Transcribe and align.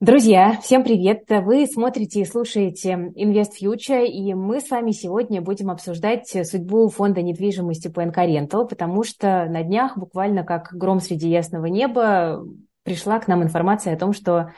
Друзья, 0.00 0.56
всем 0.62 0.84
привет! 0.84 1.24
Вы 1.28 1.66
смотрите 1.66 2.20
и 2.20 2.24
слушаете 2.24 3.10
Invest 3.16 3.50
Future, 3.60 4.06
и 4.06 4.32
мы 4.32 4.60
с 4.60 4.70
вами 4.70 4.92
сегодня 4.92 5.42
будем 5.42 5.72
обсуждать 5.72 6.28
судьбу 6.46 6.88
фонда 6.88 7.20
недвижимости 7.20 7.88
PNK 7.88 8.14
Rental, 8.14 8.68
потому 8.68 9.02
что 9.02 9.46
на 9.46 9.64
днях, 9.64 9.98
буквально 9.98 10.44
как 10.44 10.68
гром 10.70 11.00
среди 11.00 11.28
ясного 11.28 11.66
неба, 11.66 12.44
пришла 12.88 13.20
к 13.20 13.28
нам 13.28 13.42
информация 13.42 13.92
о 13.92 13.98
том, 13.98 14.14
что 14.14 14.52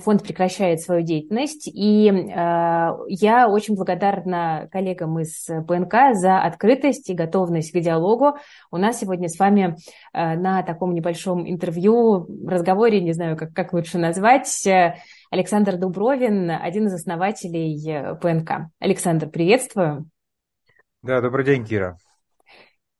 фонд 0.00 0.22
прекращает 0.22 0.80
свою 0.80 1.02
деятельность. 1.02 1.68
И 1.68 2.08
э, 2.08 2.90
я 3.08 3.46
очень 3.46 3.74
благодарна 3.74 4.70
коллегам 4.72 5.18
из 5.20 5.44
ПНК 5.68 6.14
за 6.14 6.40
открытость 6.40 7.10
и 7.10 7.14
готовность 7.14 7.72
к 7.72 7.78
диалогу. 7.78 8.38
У 8.70 8.78
нас 8.78 9.00
сегодня 9.00 9.28
с 9.28 9.38
вами 9.38 9.76
э, 10.14 10.34
на 10.34 10.62
таком 10.62 10.94
небольшом 10.94 11.46
интервью, 11.46 12.26
разговоре, 12.48 13.02
не 13.02 13.12
знаю, 13.12 13.36
как, 13.36 13.52
как 13.52 13.74
лучше 13.74 13.98
назвать, 13.98 14.66
Александр 15.30 15.76
Дубровин, 15.76 16.50
один 16.50 16.86
из 16.86 16.94
основателей 16.94 18.16
ПНК. 18.16 18.70
Александр, 18.80 19.28
приветствую. 19.28 20.08
Да, 21.02 21.20
добрый 21.20 21.44
день, 21.44 21.66
Кира. 21.66 21.98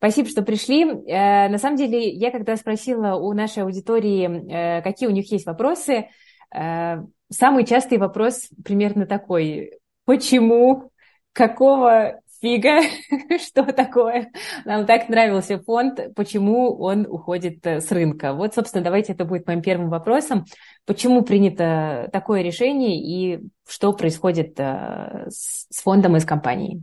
Спасибо, 0.04 0.28
что 0.28 0.42
пришли. 0.42 0.82
Э, 0.84 1.48
на 1.48 1.56
самом 1.56 1.76
деле, 1.76 2.10
я 2.10 2.30
когда 2.30 2.56
спросила 2.56 3.14
у 3.14 3.32
нашей 3.32 3.62
аудитории, 3.62 4.52
э, 4.52 4.82
какие 4.82 5.08
у 5.08 5.12
них 5.12 5.32
есть 5.32 5.46
вопросы, 5.46 6.08
Э, 6.54 6.98
самый 7.30 7.64
частый 7.66 7.98
вопрос 7.98 8.48
примерно 8.64 9.06
такой. 9.06 9.72
Почему? 10.04 10.92
Какого 11.32 12.20
фига? 12.40 12.80
Что 13.38 13.64
такое? 13.72 14.30
Нам 14.64 14.86
так 14.86 15.08
нравился 15.08 15.58
фонд. 15.58 16.14
Почему 16.14 16.76
он 16.76 17.06
уходит 17.08 17.66
с 17.66 17.90
рынка? 17.90 18.34
Вот, 18.34 18.54
собственно, 18.54 18.84
давайте 18.84 19.14
это 19.14 19.24
будет 19.24 19.46
моим 19.46 19.62
первым 19.62 19.88
вопросом. 19.88 20.44
Почему 20.86 21.22
принято 21.22 22.08
такое 22.12 22.42
решение 22.42 23.00
и 23.00 23.40
что 23.66 23.92
происходит 23.94 24.56
с 24.60 25.82
фондом 25.82 26.16
и 26.16 26.20
с 26.20 26.24
компанией? 26.24 26.82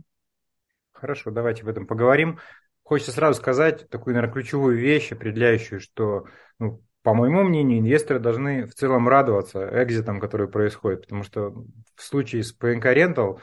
Хорошо, 0.92 1.30
давайте 1.30 1.62
об 1.62 1.68
этом 1.68 1.86
поговорим. 1.86 2.38
Хочется 2.82 3.12
сразу 3.12 3.38
сказать 3.38 3.88
такую, 3.88 4.14
наверное, 4.14 4.34
ключевую 4.34 4.76
вещь, 4.76 5.12
определяющую, 5.12 5.80
что 5.80 6.26
ну, 6.58 6.82
по 7.02 7.14
моему 7.14 7.42
мнению, 7.42 7.80
инвесторы 7.80 8.20
должны 8.20 8.66
в 8.66 8.74
целом 8.74 9.08
радоваться 9.08 9.68
экзитам, 9.82 10.20
которые 10.20 10.48
происходят, 10.48 11.02
потому 11.02 11.24
что 11.24 11.64
в 11.96 12.02
случае 12.02 12.44
с 12.44 12.56
PNK 12.56 12.82
Rental 12.82 13.40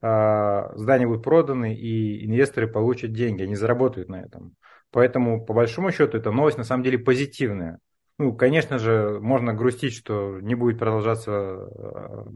а, 0.00 0.72
здания 0.76 1.06
будут 1.06 1.24
проданы, 1.24 1.74
и 1.74 2.24
инвесторы 2.24 2.68
получат 2.68 3.12
деньги, 3.12 3.42
они 3.42 3.56
заработают 3.56 4.08
на 4.08 4.22
этом. 4.22 4.54
Поэтому, 4.92 5.44
по 5.44 5.52
большому 5.54 5.92
счету, 5.92 6.16
эта 6.16 6.30
новость 6.30 6.58
на 6.58 6.64
самом 6.64 6.84
деле 6.84 6.98
позитивная. 6.98 7.78
Ну, 8.18 8.34
конечно 8.34 8.78
же, 8.78 9.18
можно 9.20 9.54
грустить, 9.54 9.94
что 9.94 10.40
не 10.40 10.54
будет 10.54 10.78
продолжаться 10.78 11.32
а, 11.32 12.26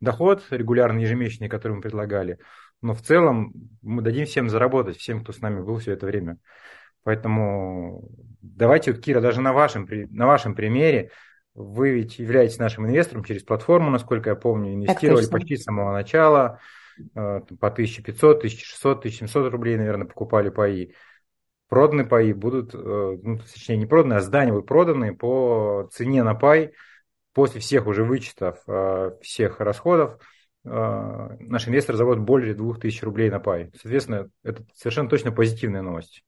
доход 0.00 0.44
регулярный, 0.50 1.02
ежемесячный, 1.02 1.48
который 1.48 1.74
мы 1.74 1.80
предлагали. 1.80 2.38
Но 2.80 2.94
в 2.94 3.02
целом 3.02 3.52
мы 3.82 4.02
дадим 4.02 4.26
всем 4.26 4.48
заработать, 4.48 4.96
всем, 4.96 5.22
кто 5.22 5.32
с 5.32 5.40
нами 5.40 5.60
был 5.60 5.78
все 5.78 5.92
это 5.92 6.06
время. 6.06 6.38
Поэтому 7.02 8.08
давайте, 8.40 8.92
вот, 8.92 9.00
Кира, 9.02 9.20
даже 9.20 9.40
на 9.40 9.52
вашем, 9.52 9.88
на 9.88 10.26
вашем 10.26 10.54
примере, 10.54 11.10
вы 11.54 11.90
ведь 11.90 12.18
являетесь 12.18 12.58
нашим 12.58 12.86
инвестором 12.86 13.24
через 13.24 13.42
платформу, 13.42 13.90
насколько 13.90 14.30
я 14.30 14.36
помню, 14.36 14.74
инвестировали 14.74 15.26
почти 15.26 15.56
с 15.56 15.64
самого 15.64 15.92
начала, 15.92 16.60
э, 16.98 17.40
по 17.60 17.70
1500, 17.70 18.38
1600, 18.38 18.98
1700 19.00 19.50
рублей, 19.50 19.76
наверное, 19.76 20.06
покупали 20.06 20.50
паи. 20.50 20.94
Проданные 21.68 22.06
паи 22.06 22.32
будут, 22.32 22.74
э, 22.74 22.78
ну, 22.78 23.38
точнее, 23.38 23.76
не 23.76 23.86
проданные, 23.86 24.18
а 24.18 24.22
здания 24.22 24.52
будут 24.52 24.68
проданы 24.68 25.16
по 25.16 25.88
цене 25.92 26.22
на 26.22 26.34
пай 26.34 26.72
после 27.32 27.60
всех 27.60 27.86
уже 27.86 28.04
вычетов, 28.04 28.58
э, 28.66 29.12
всех 29.20 29.60
расходов, 29.60 30.18
наш 30.64 31.68
инвестор 31.68 31.96
заводит 31.96 32.22
более 32.22 32.54
2000 32.54 33.04
рублей 33.04 33.30
на 33.30 33.40
пай. 33.40 33.70
Соответственно, 33.80 34.28
это 34.42 34.64
совершенно 34.74 35.08
точно 35.08 35.32
позитивная 35.32 35.82
новость. 35.82 36.22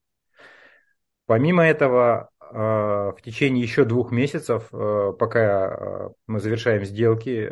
Помимо 1.27 1.65
этого, 1.65 2.31
э, 2.41 2.55
в 2.55 3.17
течение 3.23 3.63
еще 3.63 3.85
двух 3.85 4.11
месяцев, 4.11 4.69
э, 4.73 5.13
пока 5.19 6.11
мы 6.27 6.41
завершаем 6.41 6.85
сделки 6.85 7.49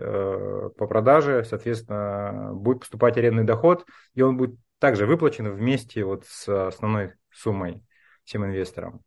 по 0.78 0.86
продаже, 0.86 1.44
соответственно, 1.44 2.50
будет 2.54 2.80
поступать 2.80 3.16
арендный 3.18 3.44
доход, 3.44 3.84
и 4.14 4.22
он 4.22 4.36
будет 4.36 4.56
также 4.78 5.06
выплачен 5.06 5.50
вместе 5.52 6.04
вот 6.04 6.24
с 6.26 6.48
основной 6.68 7.14
суммой 7.30 7.82
всем 8.24 8.44
инвесторам. 8.44 9.02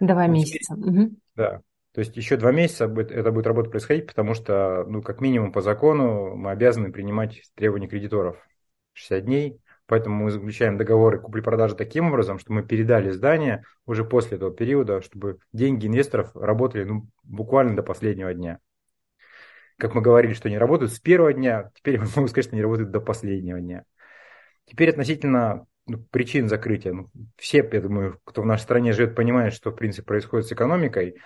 Два 0.00 0.26
месяца. 0.26 0.74
Угу. 0.74 1.10
Да. 1.36 1.60
То 1.96 2.00
есть 2.00 2.14
еще 2.14 2.36
два 2.36 2.52
месяца 2.52 2.84
это 2.84 3.32
будет 3.32 3.46
работа 3.46 3.70
происходить, 3.70 4.06
потому 4.06 4.34
что, 4.34 4.84
ну, 4.86 5.00
как 5.00 5.22
минимум 5.22 5.50
по 5.50 5.62
закону 5.62 6.36
мы 6.36 6.50
обязаны 6.50 6.92
принимать 6.92 7.42
требования 7.54 7.88
кредиторов. 7.88 8.36
60 8.92 9.24
дней 9.24 9.60
Поэтому 9.86 10.24
мы 10.24 10.30
заключаем 10.30 10.76
договоры 10.76 11.18
купли-продажи 11.20 11.74
таким 11.74 12.08
образом, 12.08 12.38
что 12.38 12.52
мы 12.52 12.64
передали 12.64 13.10
здание 13.12 13.64
уже 13.86 14.04
после 14.04 14.36
этого 14.36 14.52
периода, 14.52 15.00
чтобы 15.00 15.38
деньги 15.54 15.86
инвесторов 15.86 16.34
работали 16.34 16.84
ну, 16.84 17.08
буквально 17.22 17.76
до 17.76 17.82
последнего 17.82 18.34
дня. 18.34 18.58
Как 19.78 19.94
мы 19.94 20.02
говорили, 20.02 20.34
что 20.34 20.48
они 20.48 20.58
работают 20.58 20.92
с 20.92 20.98
первого 20.98 21.32
дня, 21.32 21.70
теперь 21.74 21.98
мы 22.00 22.06
могу 22.14 22.28
сказать, 22.28 22.46
что 22.46 22.56
они 22.56 22.62
работают 22.62 22.90
до 22.90 23.00
последнего 23.00 23.60
дня. 23.60 23.84
Теперь 24.66 24.90
относительно 24.90 25.66
ну, 25.86 25.98
причин 26.10 26.48
закрытия. 26.48 26.92
Ну, 26.92 27.08
все, 27.36 27.58
я 27.58 27.80
думаю, 27.80 28.20
кто 28.24 28.42
в 28.42 28.46
нашей 28.46 28.64
стране 28.64 28.92
живет, 28.92 29.14
понимают, 29.14 29.54
что 29.54 29.70
в 29.70 29.76
принципе 29.76 30.04
происходит 30.04 30.46
с 30.46 30.52
экономикой. 30.52 31.16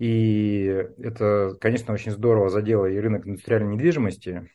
И 0.00 0.64
это, 0.96 1.58
конечно, 1.60 1.92
очень 1.92 2.12
здорово 2.12 2.48
задело 2.48 2.86
и 2.86 2.98
рынок 2.98 3.26
индустриальной 3.26 3.74
недвижимости. 3.74 4.50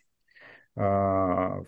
А, 0.75 1.61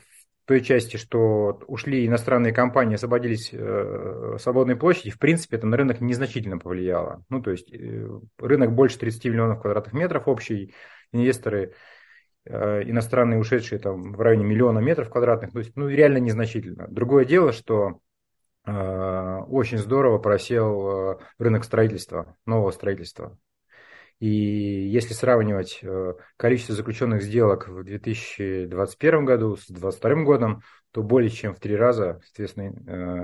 той 0.45 0.61
части, 0.61 0.97
что 0.97 1.61
ушли 1.67 2.07
иностранные 2.07 2.53
компании, 2.53 2.95
освободились 2.95 3.49
э, 3.53 4.37
свободной 4.39 4.75
площади, 4.77 5.11
в 5.11 5.19
принципе, 5.19 5.57
это 5.57 5.67
на 5.67 5.77
рынок 5.77 6.01
незначительно 6.01 6.57
повлияло. 6.57 7.23
Ну, 7.29 7.39
то 7.39 7.51
есть 7.51 7.71
э, 7.71 8.09
рынок 8.39 8.73
больше 8.73 8.97
30 8.97 9.25
миллионов 9.25 9.61
квадратных 9.61 9.93
метров 9.93 10.27
общий, 10.27 10.73
инвесторы 11.11 11.75
э, 12.45 12.81
иностранные 12.89 13.39
ушедшие 13.39 13.77
там 13.77 14.13
в 14.13 14.21
районе 14.21 14.43
миллиона 14.43 14.79
метров 14.79 15.11
квадратных, 15.11 15.51
то 15.51 15.59
есть, 15.59 15.75
ну, 15.75 15.87
реально 15.87 16.17
незначительно. 16.17 16.87
Другое 16.87 17.25
дело, 17.25 17.51
что 17.51 17.99
очень 18.65 19.77
здорово 19.77 20.17
просел 20.17 21.21
рынок 21.39 21.63
строительства, 21.63 22.35
нового 22.45 22.71
строительства. 22.71 23.37
И 24.19 24.27
если 24.27 25.13
сравнивать 25.13 25.79
э, 25.83 26.13
количество 26.37 26.73
заключенных 26.73 27.21
сделок 27.21 27.67
в 27.67 27.83
2021 27.83 29.25
году 29.25 29.57
с 29.57 29.67
2022 29.67 30.23
годом, 30.23 30.63
то 30.91 31.03
более 31.03 31.29
чем 31.29 31.53
в 31.53 31.59
три 31.59 31.75
раза, 31.75 32.19
соответственно, 32.25 32.73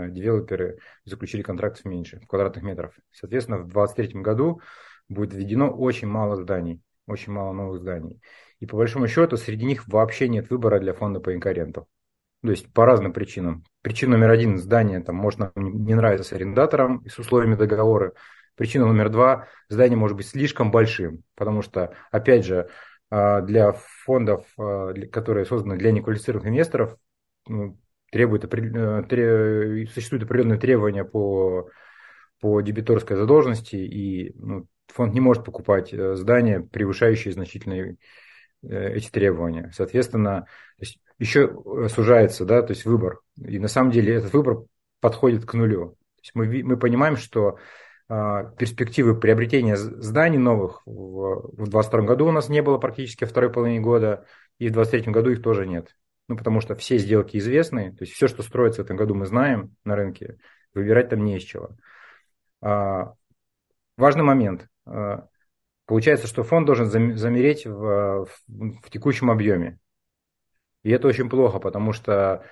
э, 0.08 0.12
девелоперы 0.12 0.78
заключили 1.04 1.42
контрактов 1.42 1.86
меньше, 1.86 2.22
квадратных 2.28 2.64
метров. 2.64 2.94
Соответственно, 3.12 3.58
в 3.58 3.68
2023 3.70 4.22
году 4.22 4.62
будет 5.10 5.34
введено 5.34 5.72
очень 5.72 6.08
мало 6.08 6.36
зданий, 6.36 6.80
очень 7.08 7.34
мало 7.34 7.54
новых 7.54 7.82
зданий. 7.82 8.22
И 8.60 8.68
по 8.68 8.78
большому 8.78 9.08
счету 9.08 9.36
среди 9.36 9.66
них 9.66 9.88
вообще 9.88 10.28
нет 10.28 10.52
выбора 10.52 10.80
для 10.80 10.94
фонда 10.94 11.20
по 11.20 11.34
инкаренту. 11.34 11.88
То 12.44 12.52
есть 12.52 12.72
по 12.72 12.86
разным 12.86 13.14
причинам. 13.14 13.64
Причина 13.82 14.18
номер 14.18 14.30
один– 14.30 14.58
здание 14.60 15.00
там, 15.00 15.16
может 15.16 15.40
не 15.56 15.96
нравится 15.96 16.28
с 16.28 16.34
арендатором 16.34 17.00
и 17.00 17.10
с 17.10 17.18
условиями 17.18 17.56
договора. 17.56 18.14
Причина 18.56 18.86
номер 18.86 19.10
два– 19.10 19.48
здание 19.70 19.98
может 19.98 20.16
быть 20.16 20.28
слишком 20.28 20.72
большим, 20.72 21.24
потому 21.36 21.62
что, 21.62 21.96
опять 22.12 22.46
же, 22.46 22.70
а, 23.10 23.42
для 23.42 23.74
фондов, 24.06 24.46
а, 24.58 24.94
которые 25.12 25.46
созданы 25.46 25.78
для 25.78 25.92
неквалифицированных 25.92 26.50
инвесторов, 26.50 26.98
ну, 27.48 27.78
требует, 28.12 28.46
э, 28.46 29.86
существуют 29.92 30.24
определенные 30.24 30.60
требования 30.60 31.04
по, 31.04 31.68
по 32.40 32.62
дебиторской 32.62 33.18
задолженности, 33.18 33.76
и 33.76 34.34
ну, 34.36 34.68
фонд 34.88 35.14
не 35.14 35.20
может 35.20 35.44
покупать 35.44 35.92
э, 35.94 36.16
здания, 36.16 36.60
превышающие 36.62 37.34
значительные 37.34 37.98
э, 38.62 38.94
эти 38.94 39.10
требования. 39.10 39.72
Соответственно, 39.74 40.46
еще 41.18 41.56
сужается 41.90 42.46
да, 42.46 42.62
то 42.62 42.72
есть 42.72 42.86
выбор. 42.86 43.20
И 43.44 43.58
на 43.58 43.68
самом 43.68 43.92
деле 43.92 44.14
этот 44.14 44.34
выбор 44.34 44.66
подходит 45.00 45.46
к 45.46 45.54
нулю. 45.56 45.90
То 45.90 46.22
есть 46.22 46.32
мы, 46.36 46.64
мы 46.64 46.78
понимаем, 46.78 47.18
что 47.18 47.58
перспективы 48.08 49.20
приобретения 49.20 49.76
зданий 49.76 50.38
новых 50.38 50.82
в 50.86 51.56
2022 51.56 52.02
году 52.02 52.28
у 52.28 52.32
нас 52.32 52.50
не 52.50 52.62
было 52.62 52.78
практически 52.78 53.26
второй 53.26 53.52
половине 53.52 53.80
года, 53.80 54.26
и 54.60 54.68
в 54.68 54.74
2023 54.74 55.12
году 55.12 55.32
их 55.32 55.42
тоже 55.42 55.66
нет. 55.66 55.96
Ну, 56.28 56.38
потому 56.38 56.62
что 56.62 56.76
все 56.76 56.98
сделки 56.98 57.38
известны, 57.38 57.92
то 57.92 58.04
есть 58.04 58.14
все, 58.14 58.28
что 58.28 58.44
строится 58.44 58.82
в 58.82 58.86
этом 58.86 58.98
году, 58.98 59.14
мы 59.14 59.26
знаем 59.26 59.76
на 59.84 59.96
рынке, 59.96 60.38
выбирать 60.74 61.10
там 61.10 61.24
не 61.24 61.38
из 61.38 61.44
чего. 61.44 61.72
А, 62.62 63.14
важный 63.98 64.24
момент. 64.24 64.68
А, 64.86 65.28
получается, 65.86 66.28
что 66.28 66.44
фонд 66.44 66.66
должен 66.66 66.88
замереть 67.18 67.66
в, 67.66 68.28
в 68.48 68.90
текущем 68.90 69.32
объеме. 69.32 69.80
И 70.84 70.92
это 70.92 71.08
очень 71.08 71.30
плохо, 71.30 71.60
потому 71.60 71.94
что 71.94 72.46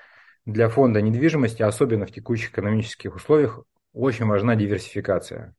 для 0.45 0.69
фонда 0.69 1.01
недвижимости, 1.01 1.62
особенно 1.62 2.06
в 2.06 2.12
текущих 2.12 2.51
экономических 2.51 3.15
условиях, 3.15 3.62
очень 3.93 4.25
важна 4.25 4.55
диверсификация. 4.55 5.55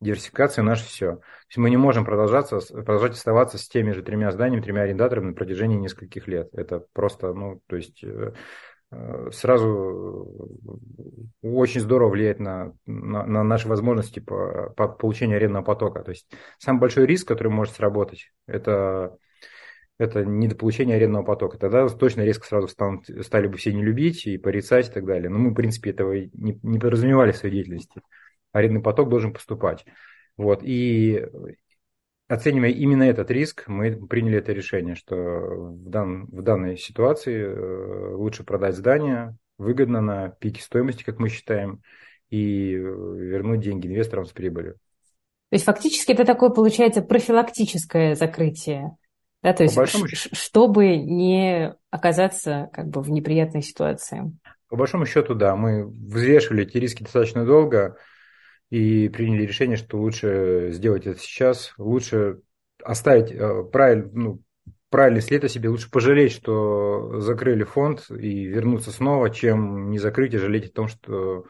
Диверсификация 0.00 0.62
наше 0.62 0.84
все. 0.84 1.16
То 1.16 1.22
есть 1.48 1.58
мы 1.58 1.70
не 1.70 1.76
можем 1.76 2.04
продолжаться, 2.04 2.60
продолжать 2.60 3.12
оставаться 3.12 3.58
с 3.58 3.68
теми 3.68 3.90
же 3.92 4.02
тремя 4.02 4.30
зданиями, 4.30 4.62
тремя 4.62 4.82
арендаторами 4.82 5.30
на 5.30 5.34
протяжении 5.34 5.76
нескольких 5.76 6.28
лет. 6.28 6.48
Это 6.52 6.84
просто, 6.92 7.32
ну, 7.32 7.60
то 7.66 7.74
есть 7.74 8.04
э, 8.04 8.32
э, 8.92 9.30
сразу 9.32 10.56
очень 11.42 11.80
здорово 11.80 12.10
влияет 12.10 12.38
на, 12.38 12.74
на, 12.86 13.26
на 13.26 13.42
наши 13.42 13.66
возможности 13.66 14.20
по, 14.20 14.72
по 14.76 14.86
получению 14.86 15.36
арендного 15.38 15.64
потока. 15.64 16.04
То 16.04 16.10
есть 16.10 16.30
самый 16.58 16.78
большой 16.78 17.06
риск, 17.06 17.26
который 17.26 17.48
может 17.48 17.74
сработать, 17.74 18.32
это, 18.46 19.16
это 19.98 20.24
недополучение 20.24 20.96
арендного 20.96 21.24
потока. 21.24 21.58
Тогда 21.58 21.88
точно 21.88 22.22
резко 22.22 22.46
сразу 22.46 22.68
станут, 22.68 23.06
стали 23.24 23.48
бы 23.48 23.56
все 23.56 23.72
не 23.72 23.82
любить 23.82 24.26
и 24.26 24.38
порицать 24.38 24.88
и 24.88 24.92
так 24.92 25.04
далее. 25.04 25.28
Но 25.28 25.38
мы, 25.38 25.50
в 25.50 25.54
принципе, 25.54 25.90
этого 25.90 26.12
не, 26.12 26.58
не 26.62 26.78
подразумевали 26.78 27.32
в 27.32 27.36
своей 27.36 27.56
деятельности 27.56 28.00
арендный 28.52 28.82
поток 28.82 29.08
должен 29.08 29.32
поступать. 29.32 29.84
Вот. 30.36 30.60
И 30.62 31.26
оценивая 32.28 32.70
именно 32.70 33.04
этот 33.04 33.30
риск, 33.30 33.64
мы 33.66 33.94
приняли 34.06 34.38
это 34.38 34.52
решение, 34.52 34.94
что 34.94 35.16
в, 35.16 35.88
дан, 35.88 36.26
в 36.26 36.42
данной 36.42 36.76
ситуации 36.76 37.42
э, 37.42 38.14
лучше 38.14 38.44
продать 38.44 38.76
здание 38.76 39.36
выгодно 39.56 40.00
на 40.00 40.28
пике 40.28 40.62
стоимости, 40.62 41.02
как 41.02 41.18
мы 41.18 41.28
считаем, 41.28 41.82
и 42.30 42.72
вернуть 42.72 43.60
деньги 43.60 43.86
инвесторам 43.86 44.26
с 44.26 44.32
прибылью. 44.32 44.74
То 45.50 45.54
есть 45.54 45.64
фактически 45.64 46.12
это 46.12 46.24
такое 46.24 46.50
получается 46.50 47.00
профилактическое 47.00 48.14
закрытие, 48.14 48.96
да, 49.42 49.52
то 49.52 49.62
есть 49.62 50.36
чтобы 50.36 50.96
не 50.96 51.74
оказаться 51.90 52.70
как 52.72 52.88
бы 52.88 53.02
в 53.02 53.10
неприятной 53.10 53.62
ситуации. 53.62 54.32
По 54.68 54.76
большому 54.76 55.06
счету, 55.06 55.34
да, 55.34 55.56
мы 55.56 55.86
взвешивали 55.86 56.64
эти 56.64 56.76
риски 56.76 57.02
достаточно 57.02 57.44
долго, 57.44 57.96
и 58.70 59.08
приняли 59.08 59.46
решение, 59.46 59.76
что 59.76 59.98
лучше 59.98 60.68
сделать 60.72 61.06
это 61.06 61.18
сейчас, 61.18 61.72
лучше 61.78 62.40
оставить 62.82 63.32
э, 63.32 63.64
правиль, 63.64 64.10
ну, 64.12 64.42
правильный 64.90 65.22
след 65.22 65.44
о 65.44 65.48
себе, 65.48 65.70
лучше 65.70 65.90
пожалеть, 65.90 66.32
что 66.32 67.20
закрыли 67.20 67.64
фонд 67.64 68.10
и 68.10 68.44
вернуться 68.44 68.90
снова, 68.90 69.30
чем 69.30 69.90
не 69.90 69.98
закрыть 69.98 70.34
и 70.34 70.38
жалеть 70.38 70.66
о 70.66 70.72
том, 70.72 70.88
что 70.88 71.46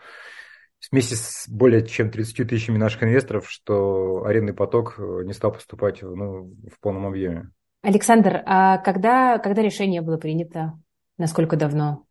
вместе 0.90 1.16
с 1.16 1.48
более 1.48 1.84
чем 1.84 2.10
30 2.10 2.48
тысячами 2.48 2.78
наших 2.78 3.02
инвесторов, 3.02 3.50
что 3.50 4.24
арендный 4.24 4.54
поток 4.54 4.94
э, 4.98 5.22
не 5.24 5.32
стал 5.32 5.52
поступать 5.52 6.02
ну, 6.02 6.54
в 6.72 6.78
полном 6.80 7.06
объеме. 7.06 7.50
Александр, 7.88 8.42
а 8.44 8.76
когда, 8.76 9.38
когда 9.38 9.62
решение 9.62 10.02
было 10.02 10.18
принято? 10.18 10.78
Насколько 11.16 11.56
давно? 11.56 12.04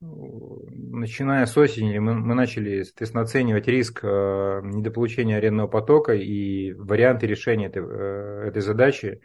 начиная 0.00 1.46
с 1.46 1.56
осени 1.56 1.98
мы, 1.98 2.12
мы 2.12 2.34
начали, 2.34 2.82
соответственно, 2.82 3.22
оценивать 3.22 3.66
риск 3.66 4.00
э, 4.02 4.60
недополучения 4.62 5.38
арендного 5.38 5.66
потока 5.66 6.12
и 6.12 6.74
варианты 6.74 7.26
решения 7.26 7.68
этой, 7.68 7.82
э, 7.82 8.48
этой 8.48 8.60
задачи. 8.60 9.22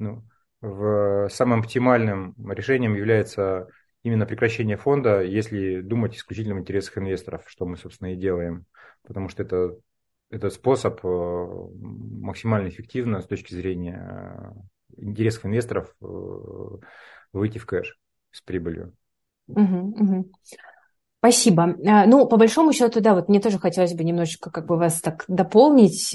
Ну, 0.00 0.24
в 0.60 1.28
самым 1.30 1.60
оптимальным 1.60 2.34
решением 2.50 2.96
является 2.96 3.68
именно 4.02 4.26
прекращение 4.26 4.76
фонда, 4.76 5.22
если 5.22 5.80
думать 5.80 6.16
исключительно 6.16 6.56
в 6.56 6.60
интересах 6.60 6.98
инвесторов, 6.98 7.44
что 7.46 7.66
мы, 7.66 7.76
собственно, 7.76 8.12
и 8.12 8.16
делаем. 8.16 8.66
Потому 9.06 9.28
что 9.28 9.44
это, 9.44 9.76
это 10.30 10.50
способ 10.50 10.98
э, 11.04 11.08
максимально 11.78 12.68
эффективно 12.68 13.20
с 13.20 13.28
точки 13.28 13.54
зрения 13.54 14.52
интересов 15.00 15.46
инвесторов 15.46 15.94
выйти 17.32 17.58
в 17.58 17.66
кэш 17.66 17.98
с 18.30 18.40
прибылью. 18.42 18.94
Угу, 19.48 19.94
угу. 19.96 20.30
Спасибо. 21.20 21.76
А, 21.86 22.06
ну, 22.06 22.26
по 22.26 22.36
большому 22.36 22.72
счету, 22.72 23.00
да, 23.00 23.14
вот 23.14 23.28
мне 23.28 23.40
тоже 23.40 23.58
хотелось 23.58 23.94
бы 23.94 24.04
немножечко 24.04 24.50
как 24.50 24.66
бы 24.66 24.76
вас 24.76 25.00
так 25.00 25.24
дополнить. 25.26 26.14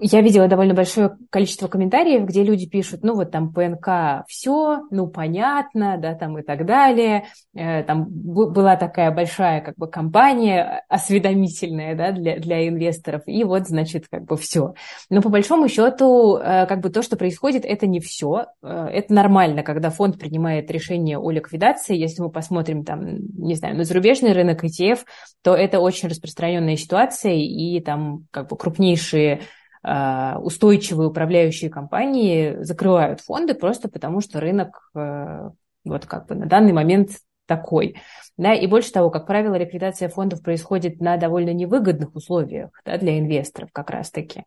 Я 0.00 0.20
видела 0.20 0.46
довольно 0.46 0.74
большое 0.74 1.16
количество 1.30 1.66
комментариев, 1.66 2.24
где 2.24 2.44
люди 2.44 2.66
пишут, 2.66 3.02
ну 3.02 3.14
вот 3.14 3.30
там 3.30 3.52
ПНК 3.52 4.24
все, 4.28 4.82
ну 4.90 5.08
понятно, 5.08 5.96
да, 5.98 6.14
там 6.14 6.38
и 6.38 6.42
так 6.42 6.66
далее. 6.66 7.24
Э, 7.54 7.82
там 7.82 8.06
была 8.08 8.76
такая 8.76 9.10
большая 9.10 9.60
как 9.60 9.76
бы 9.76 9.88
компания 9.88 10.84
осведомительная, 10.88 11.96
да, 11.96 12.12
для, 12.12 12.38
для 12.38 12.68
инвесторов, 12.68 13.22
и 13.26 13.42
вот, 13.42 13.66
значит, 13.66 14.06
как 14.08 14.24
бы 14.24 14.36
все. 14.36 14.74
Но 15.10 15.20
по 15.20 15.30
большому 15.30 15.68
счету, 15.68 16.36
э, 16.36 16.66
как 16.66 16.80
бы 16.80 16.90
то, 16.90 17.02
что 17.02 17.16
происходит, 17.16 17.64
это 17.64 17.86
не 17.86 18.00
все. 18.00 18.46
Э, 18.62 18.88
это 18.92 19.12
нормально, 19.12 19.62
когда 19.62 19.90
фонд 19.90 20.18
принимает 20.18 20.70
решение 20.70 21.18
о 21.18 21.30
ликвидации. 21.30 21.96
Если 21.96 22.22
мы 22.22 22.30
посмотрим 22.30 22.84
там, 22.84 23.18
не 23.36 23.54
знаю, 23.54 23.76
на 23.76 23.84
зарубежный 23.84 24.32
рынок 24.32 24.64
ETF, 24.64 25.00
то 25.42 25.54
это 25.54 25.80
очень 25.80 26.08
распространенная 26.08 26.76
ситуация, 26.76 27.34
и 27.34 27.80
там 27.80 28.26
как 28.30 28.48
бы 28.48 28.56
крупнейшие 28.56 29.40
устойчивые 29.84 31.08
управляющие 31.08 31.70
компании 31.70 32.56
закрывают 32.62 33.20
фонды 33.20 33.54
просто 33.54 33.88
потому, 33.88 34.20
что 34.20 34.40
рынок 34.40 34.90
э, 34.94 35.50
вот 35.84 36.06
как 36.06 36.28
бы 36.28 36.34
на 36.34 36.46
данный 36.46 36.72
момент 36.72 37.10
такой. 37.46 37.96
Да, 38.38 38.54
и 38.54 38.66
больше 38.66 38.92
того, 38.92 39.10
как 39.10 39.26
правило, 39.26 39.56
ликвидация 39.56 40.08
фондов 40.08 40.42
происходит 40.42 41.00
на 41.00 41.18
довольно 41.18 41.52
невыгодных 41.52 42.14
условиях 42.14 42.70
да, 42.84 42.96
для 42.96 43.18
инвесторов 43.18 43.70
как 43.72 43.90
раз-таки. 43.90 44.44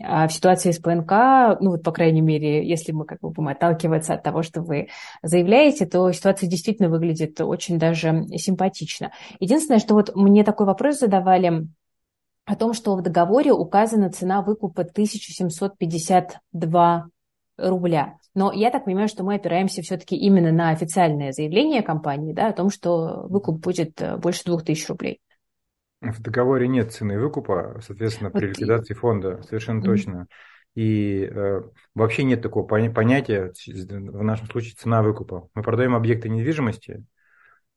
А 0.00 0.28
в 0.28 0.32
ситуации 0.32 0.70
с 0.70 0.78
ПНК, 0.78 1.60
ну 1.60 1.72
вот 1.72 1.82
по 1.82 1.90
крайней 1.90 2.20
мере, 2.20 2.66
если 2.66 2.92
мы 2.92 3.06
как 3.06 3.18
бы 3.20 3.30
будем 3.30 3.48
отталкиваться 3.48 4.14
от 4.14 4.22
того, 4.22 4.42
что 4.42 4.62
вы 4.62 4.88
заявляете, 5.22 5.84
то 5.84 6.12
ситуация 6.12 6.48
действительно 6.48 6.88
выглядит 6.88 7.40
очень 7.40 7.78
даже 7.78 8.24
симпатично. 8.36 9.10
Единственное, 9.40 9.80
что 9.80 9.94
вот 9.94 10.14
мне 10.14 10.44
такой 10.44 10.66
вопрос 10.66 11.00
задавали, 11.00 11.66
о 12.44 12.56
том, 12.56 12.74
что 12.74 12.96
в 12.96 13.02
договоре 13.02 13.52
указана 13.52 14.10
цена 14.10 14.42
выкупа 14.42 14.82
1752 14.82 17.08
рубля. 17.56 18.18
Но 18.34 18.52
я 18.52 18.70
так 18.70 18.84
понимаю, 18.84 19.08
что 19.08 19.24
мы 19.24 19.36
опираемся 19.36 19.80
все-таки 19.82 20.16
именно 20.16 20.52
на 20.52 20.70
официальное 20.70 21.32
заявление 21.32 21.82
компании 21.82 22.32
да, 22.32 22.48
о 22.48 22.52
том, 22.52 22.70
что 22.70 23.26
выкуп 23.28 23.60
будет 23.60 24.02
э, 24.02 24.16
больше 24.16 24.44
2000 24.44 24.88
рублей. 24.88 25.20
В 26.00 26.20
договоре 26.20 26.66
нет 26.68 26.92
цены 26.92 27.18
выкупа, 27.18 27.80
соответственно, 27.80 28.30
при 28.30 28.48
вот 28.48 28.50
ликвидации 28.50 28.94
фонда, 28.94 29.42
совершенно 29.42 29.80
mm-hmm. 29.80 29.84
точно. 29.84 30.26
И 30.74 31.30
э, 31.32 31.62
вообще 31.94 32.24
нет 32.24 32.42
такого 32.42 32.66
понятия, 32.66 33.52
в 33.66 34.22
нашем 34.22 34.46
случае, 34.48 34.74
цена 34.74 35.02
выкупа. 35.02 35.48
Мы 35.54 35.62
продаем 35.62 35.94
объекты 35.94 36.28
недвижимости, 36.28 37.04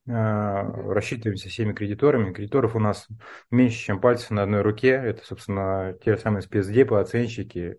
рассчитываемся 0.07 1.49
всеми 1.49 1.73
кредиторами. 1.73 2.33
Кредиторов 2.33 2.75
у 2.75 2.79
нас 2.79 3.07
меньше, 3.51 3.77
чем 3.77 3.99
пальцев 3.99 4.31
на 4.31 4.43
одной 4.43 4.61
руке. 4.61 4.89
Это, 4.89 5.25
собственно, 5.25 5.95
те 6.03 6.17
самые 6.17 6.41
спецдепы, 6.41 6.97
оценщики, 6.97 7.77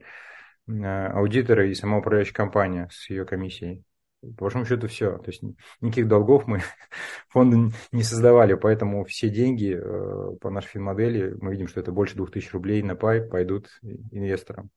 а, 0.69 1.13
аудиторы 1.13 1.71
и 1.71 1.75
сама 1.75 1.99
управляющая 1.99 2.35
компания 2.35 2.89
с 2.93 3.09
ее 3.09 3.25
комиссией. 3.25 3.85
По 4.21 4.45
большому 4.45 4.67
счету 4.67 4.89
все. 4.89 5.17
То 5.19 5.31
есть 5.31 5.43
никаких 5.81 6.09
долгов 6.09 6.47
мы 6.47 6.61
фонды 7.29 7.75
не 7.93 8.03
создавали, 8.03 8.55
поэтому 8.55 9.05
все 9.05 9.31
деньги 9.31 9.79
э, 9.79 10.37
по 10.41 10.51
нашей 10.51 10.69
финмодели, 10.69 11.37
мы 11.41 11.53
видим, 11.53 11.69
что 11.69 11.81
это 11.81 11.93
больше 11.93 12.17
2000 12.17 12.51
рублей 12.53 12.83
на 12.83 12.97
пай 12.97 13.23
пойдут 13.23 13.69
инвесторам. 14.11 14.71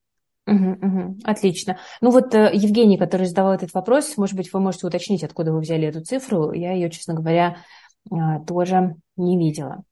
Угу, 0.47 0.71
угу, 0.81 1.17
отлично. 1.23 1.77
Ну 2.01 2.09
вот 2.09 2.33
э, 2.33 2.49
Евгений, 2.53 2.97
который 2.97 3.27
задавал 3.27 3.53
этот 3.53 3.73
вопрос, 3.73 4.17
может 4.17 4.35
быть, 4.35 4.51
вы 4.51 4.59
можете 4.59 4.87
уточнить, 4.87 5.23
откуда 5.23 5.53
вы 5.53 5.59
взяли 5.59 5.87
эту 5.87 6.01
цифру. 6.01 6.51
Я 6.51 6.73
ее, 6.73 6.89
честно 6.89 7.13
говоря, 7.13 7.57
а, 8.09 8.39
тоже 8.39 8.95
не 9.15 9.37
видела. 9.37 9.83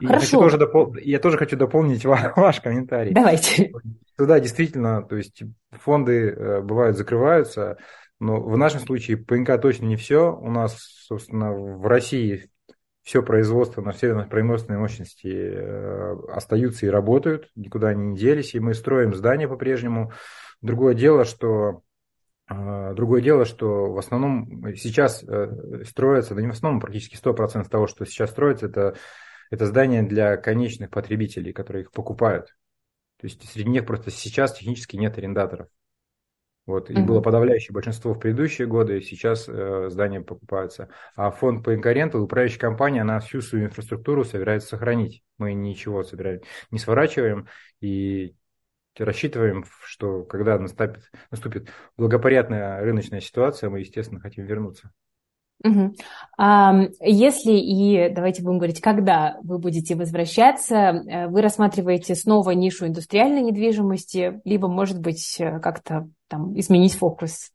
Я 0.00 0.08
Хорошо. 0.08 0.40
Тоже 0.40 0.58
допол... 0.58 0.94
Я 0.96 1.18
тоже 1.18 1.36
хочу 1.36 1.56
дополнить 1.56 2.04
ваш 2.36 2.60
комментарий. 2.60 3.12
Давайте. 3.12 3.72
Да, 4.18 4.38
действительно, 4.38 5.02
то 5.02 5.16
есть 5.16 5.42
фонды 5.72 6.30
э, 6.30 6.60
бывают 6.62 6.96
закрываются, 6.96 7.76
но 8.20 8.40
в 8.40 8.56
нашем 8.56 8.80
случае 8.80 9.16
ПНК 9.16 9.60
точно 9.60 9.86
не 9.86 9.96
все. 9.96 10.32
У 10.32 10.50
нас, 10.50 10.76
собственно, 11.06 11.52
в 11.52 11.84
России 11.86 12.48
все 13.06 13.22
производство 13.22 13.80
на 13.82 13.92
все 13.92 14.12
производственные 14.24 14.80
мощности 14.80 15.28
э, 15.28 16.16
остаются 16.28 16.86
и 16.86 16.88
работают, 16.88 17.52
никуда 17.54 17.90
они 17.90 18.08
не 18.08 18.16
делись, 18.16 18.52
и 18.56 18.58
мы 18.58 18.74
строим 18.74 19.14
здания 19.14 19.46
по-прежнему. 19.46 20.10
Другое 20.60 20.94
дело, 20.94 21.24
что 21.24 21.82
э, 22.50 22.94
Другое 22.96 23.22
дело, 23.22 23.44
что 23.44 23.92
в 23.92 23.98
основном 23.98 24.74
сейчас 24.74 25.22
э, 25.22 25.84
строятся, 25.84 26.34
да 26.34 26.42
не 26.42 26.48
в 26.48 26.50
основном, 26.50 26.80
практически 26.80 27.14
100% 27.14 27.68
того, 27.68 27.86
что 27.86 28.04
сейчас 28.06 28.30
строится, 28.30 28.66
это, 28.66 28.96
это 29.52 29.66
здания 29.66 30.02
для 30.02 30.36
конечных 30.36 30.90
потребителей, 30.90 31.52
которые 31.52 31.84
их 31.84 31.92
покупают. 31.92 32.56
То 33.20 33.28
есть 33.28 33.48
среди 33.48 33.70
них 33.70 33.86
просто 33.86 34.10
сейчас 34.10 34.52
технически 34.54 34.96
нет 34.96 35.16
арендаторов. 35.16 35.68
Вот, 36.66 36.90
mm-hmm. 36.90 37.04
было 37.04 37.20
подавляющее 37.20 37.72
большинство 37.72 38.12
в 38.12 38.18
предыдущие 38.18 38.66
годы, 38.66 39.00
сейчас 39.00 39.48
э, 39.48 39.88
здания 39.88 40.20
покупаются. 40.20 40.88
А 41.14 41.30
фонд 41.30 41.64
по 41.64 41.72
инкорренту, 41.72 42.20
управляющая 42.20 42.58
компания, 42.58 43.02
она 43.02 43.20
всю 43.20 43.40
свою 43.40 43.66
инфраструктуру 43.66 44.24
собирается 44.24 44.70
сохранить. 44.70 45.22
Мы 45.38 45.54
ничего 45.54 46.02
собираем, 46.02 46.40
не 46.72 46.80
сворачиваем 46.80 47.46
и 47.80 48.34
рассчитываем, 48.98 49.64
что 49.84 50.24
когда 50.24 50.58
наступит, 50.58 51.10
наступит 51.30 51.68
благоприятная 51.96 52.80
рыночная 52.80 53.20
ситуация, 53.20 53.70
мы, 53.70 53.80
естественно, 53.80 54.20
хотим 54.20 54.44
вернуться. 54.44 54.90
Угу. 55.64 55.94
А 56.36 56.74
если 57.00 57.52
и, 57.52 58.10
давайте 58.12 58.42
будем 58.42 58.58
говорить, 58.58 58.80
когда 58.80 59.38
вы 59.42 59.58
будете 59.58 59.94
возвращаться, 59.94 60.74
э, 60.74 61.28
вы 61.28 61.40
рассматриваете 61.40 62.14
снова 62.14 62.50
нишу 62.50 62.86
индустриальной 62.86 63.42
недвижимости, 63.42 64.40
либо, 64.44 64.68
может 64.68 65.00
быть, 65.00 65.36
э, 65.38 65.60
как-то 65.60 66.08
там 66.28 66.58
изменить 66.58 66.94
фокус? 66.94 67.52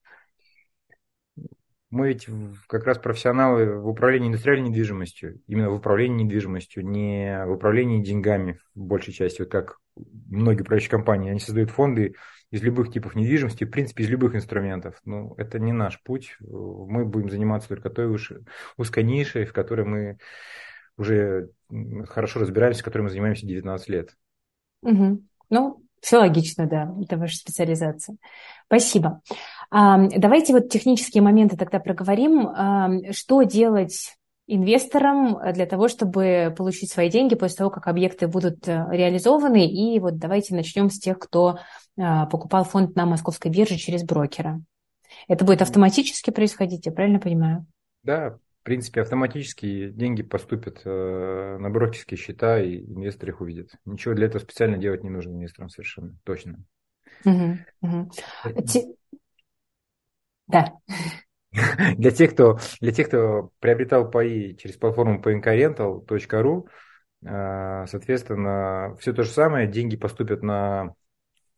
Мы 1.90 2.08
ведь 2.08 2.28
как 2.68 2.86
раз 2.86 3.00
профессионалы 3.00 3.78
в 3.78 3.88
управлении 3.90 4.30
индустриальной 4.30 4.70
недвижимостью, 4.70 5.42
именно 5.48 5.70
в 5.70 5.76
управлении 5.76 6.24
недвижимостью, 6.24 6.88
не 6.88 7.44
в 7.46 7.52
управлении 7.52 8.02
деньгами 8.02 8.60
в 8.74 8.80
большей 8.80 9.14
части, 9.14 9.42
вот 9.42 9.52
как 9.52 9.78
многие 10.30 10.62
управляющие 10.62 10.90
компании, 10.90 11.32
они 11.32 11.42
создают 11.42 11.70
фонды 11.70 12.16
из 12.50 12.62
любых 12.62 12.94
типов 12.94 13.16
недвижимости, 13.16 13.66
в 13.66 13.72
принципе, 13.72 14.04
из 14.04 14.10
любых 14.10 14.36
инструментов. 14.36 15.02
Ну, 15.04 15.34
это 15.38 15.60
не 15.60 15.74
наш 15.74 16.02
путь. 16.02 16.38
Мы 16.40 17.06
будем 17.06 17.30
заниматься 17.30 17.68
только 17.68 17.90
той 17.90 18.08
уж 18.08 18.32
узкой 18.78 19.04
нишей, 19.04 19.46
в 19.46 19.54
которой 19.54 19.86
мы 19.86 20.18
уже 20.98 21.50
хорошо 22.08 22.40
разбираемся, 22.40 22.82
в 22.82 22.86
которой 22.86 23.04
мы 23.04 23.10
занимаемся 23.10 23.46
19 23.46 23.90
лет. 23.90 24.16
Угу. 24.82 25.24
Ну, 25.50 25.84
все 26.02 26.18
логично, 26.18 26.68
да, 26.68 26.94
это 27.02 27.18
ваша 27.18 27.38
специализация. 27.38 28.18
Спасибо. 28.66 29.22
Давайте 29.72 30.54
вот 30.54 30.70
технические 30.70 31.22
моменты 31.22 31.58
тогда 31.58 31.80
проговорим. 31.80 33.14
Что 33.14 33.44
делать 33.44 34.18
инвесторам 34.48 35.40
для 35.54 35.66
того, 35.66 35.88
чтобы 35.88 36.54
получить 36.58 36.92
свои 36.92 37.10
деньги 37.10 37.36
после 37.36 37.58
того, 37.58 37.70
как 37.70 37.88
объекты 37.88 38.28
будут 38.28 38.68
э, 38.68 38.86
реализованы. 38.90 39.66
И 39.66 39.98
вот 40.00 40.18
давайте 40.18 40.56
начнем 40.56 40.90
с 40.90 41.00
тех, 41.00 41.20
кто 41.20 41.60
а, 41.98 42.26
покупал 42.26 42.66
фонд 42.66 42.96
на 42.96 43.06
московской 43.06 43.50
бирже 43.50 43.78
через 43.78 44.04
брокера. 44.04 44.62
Это 45.28 45.46
будет 45.46 45.62
автоматически 45.62 46.32
происходить, 46.32 46.86
я 46.86 46.92
правильно 46.92 47.20
понимаю? 47.20 47.66
Да, 48.04 48.38
в 48.62 48.64
принципе, 48.64 49.02
автоматически 49.02 49.90
деньги 49.90 50.22
поступят 50.22 50.82
э, 50.86 51.58
на 51.60 51.70
брокерские 51.72 52.16
счета, 52.16 52.62
и 52.62 52.78
инвестор 52.78 53.30
их 53.30 53.42
увидит. 53.42 53.72
Ничего 53.86 54.14
для 54.14 54.28
этого 54.28 54.40
специально 54.40 54.78
делать 54.78 55.04
не 55.04 55.10
нужно 55.10 55.32
инвесторам 55.32 55.70
совершенно, 55.70 56.16
точно. 56.24 56.64
Угу, 57.26 57.58
угу. 57.82 58.12
Да. 60.48 60.74
Для 61.98 62.12
тех, 62.12 62.34
кто, 62.34 62.60
для 62.80 62.92
тех, 62.92 63.08
кто 63.08 63.52
приобретал 63.60 64.10
паи 64.10 64.54
через 64.54 64.78
платформу 64.78 65.20
paincarental.ru, 65.20 66.68
э, 67.26 67.86
соответственно, 67.88 68.96
все 69.00 69.12
то 69.12 69.24
же 69.24 69.32
самое, 69.32 69.68
деньги 69.68 69.98
поступят 69.98 70.44
на 70.44 70.94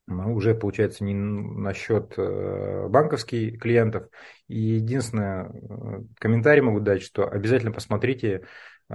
ну, 0.07 0.33
уже 0.33 0.53
получается 0.55 1.03
не 1.03 1.13
на 1.13 1.73
счет 1.73 2.13
э, 2.17 2.87
банковских 2.89 3.59
клиентов. 3.59 4.07
И 4.47 4.59
единственное, 4.59 5.45
э, 5.45 6.01
комментарий 6.19 6.61
могу 6.61 6.79
дать, 6.79 7.01
что 7.01 7.27
обязательно 7.27 7.71
посмотрите 7.71 8.43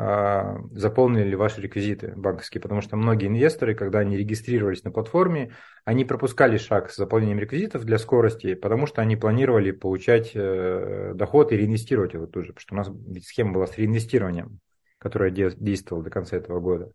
а, 0.00 0.58
заполнили 0.72 1.30
ли 1.30 1.34
ваши 1.34 1.60
реквизиты 1.60 2.12
банковские, 2.14 2.60
потому 2.60 2.82
что 2.82 2.96
многие 2.96 3.26
инвесторы, 3.26 3.74
когда 3.74 4.00
они 4.00 4.16
регистрировались 4.16 4.84
на 4.84 4.92
платформе, 4.92 5.54
они 5.84 6.04
пропускали 6.04 6.56
шаг 6.56 6.90
с 6.90 6.96
заполнением 6.96 7.40
реквизитов 7.40 7.84
для 7.84 7.98
скорости, 7.98 8.54
потому 8.54 8.86
что 8.86 9.02
они 9.02 9.16
планировали 9.16 9.72
получать 9.72 10.32
э, 10.34 11.14
доход 11.14 11.50
и 11.50 11.56
реинвестировать 11.56 12.14
его 12.14 12.26
тоже, 12.26 12.52
потому 12.52 12.60
что 12.60 12.74
у 12.74 12.76
нас 12.76 13.24
схема 13.26 13.54
была 13.54 13.66
с 13.66 13.76
реинвестированием, 13.76 14.60
которая 14.98 15.30
действовала 15.30 16.04
до 16.04 16.10
конца 16.10 16.36
этого 16.36 16.60
года. 16.60 16.92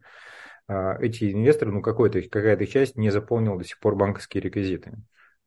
А, 0.68 0.98
эти 1.00 1.32
инвесторы, 1.32 1.72
ну 1.72 1.82
какая-то 1.82 2.22
какая 2.24 2.66
часть 2.66 2.96
не 2.96 3.10
заполнила 3.10 3.58
до 3.58 3.64
сих 3.64 3.80
пор 3.80 3.96
банковские 3.96 4.42
реквизиты. 4.42 4.94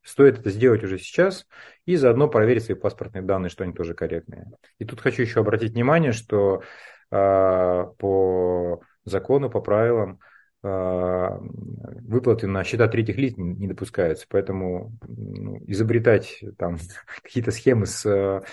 Стоит 0.03 0.39
это 0.39 0.49
сделать 0.51 0.83
уже 0.83 0.97
сейчас 0.99 1.47
и 1.85 1.95
заодно 1.97 2.29
проверить 2.29 2.63
свои 2.63 2.77
паспортные 2.77 3.23
данные, 3.23 3.49
что 3.49 3.63
они 3.63 3.73
тоже 3.73 3.93
корректные. 3.93 4.45
И 4.79 4.85
тут 4.85 5.01
хочу 5.01 5.21
еще 5.21 5.41
обратить 5.41 5.73
внимание, 5.73 6.13
что 6.13 6.61
а, 7.11 7.85
по 7.97 8.81
закону, 9.03 9.49
по 9.49 9.59
правилам 9.59 10.19
а, 10.63 11.39
выплаты 11.39 12.47
на 12.47 12.63
счета 12.63 12.87
третьих 12.87 13.17
лиц 13.17 13.33
не 13.37 13.67
допускаются. 13.67 14.27
Поэтому 14.29 14.97
ну, 15.07 15.61
изобретать 15.67 16.41
там 16.57 16.77
какие-то 17.23 17.51
схемы 17.51 17.85
с, 17.85 18.43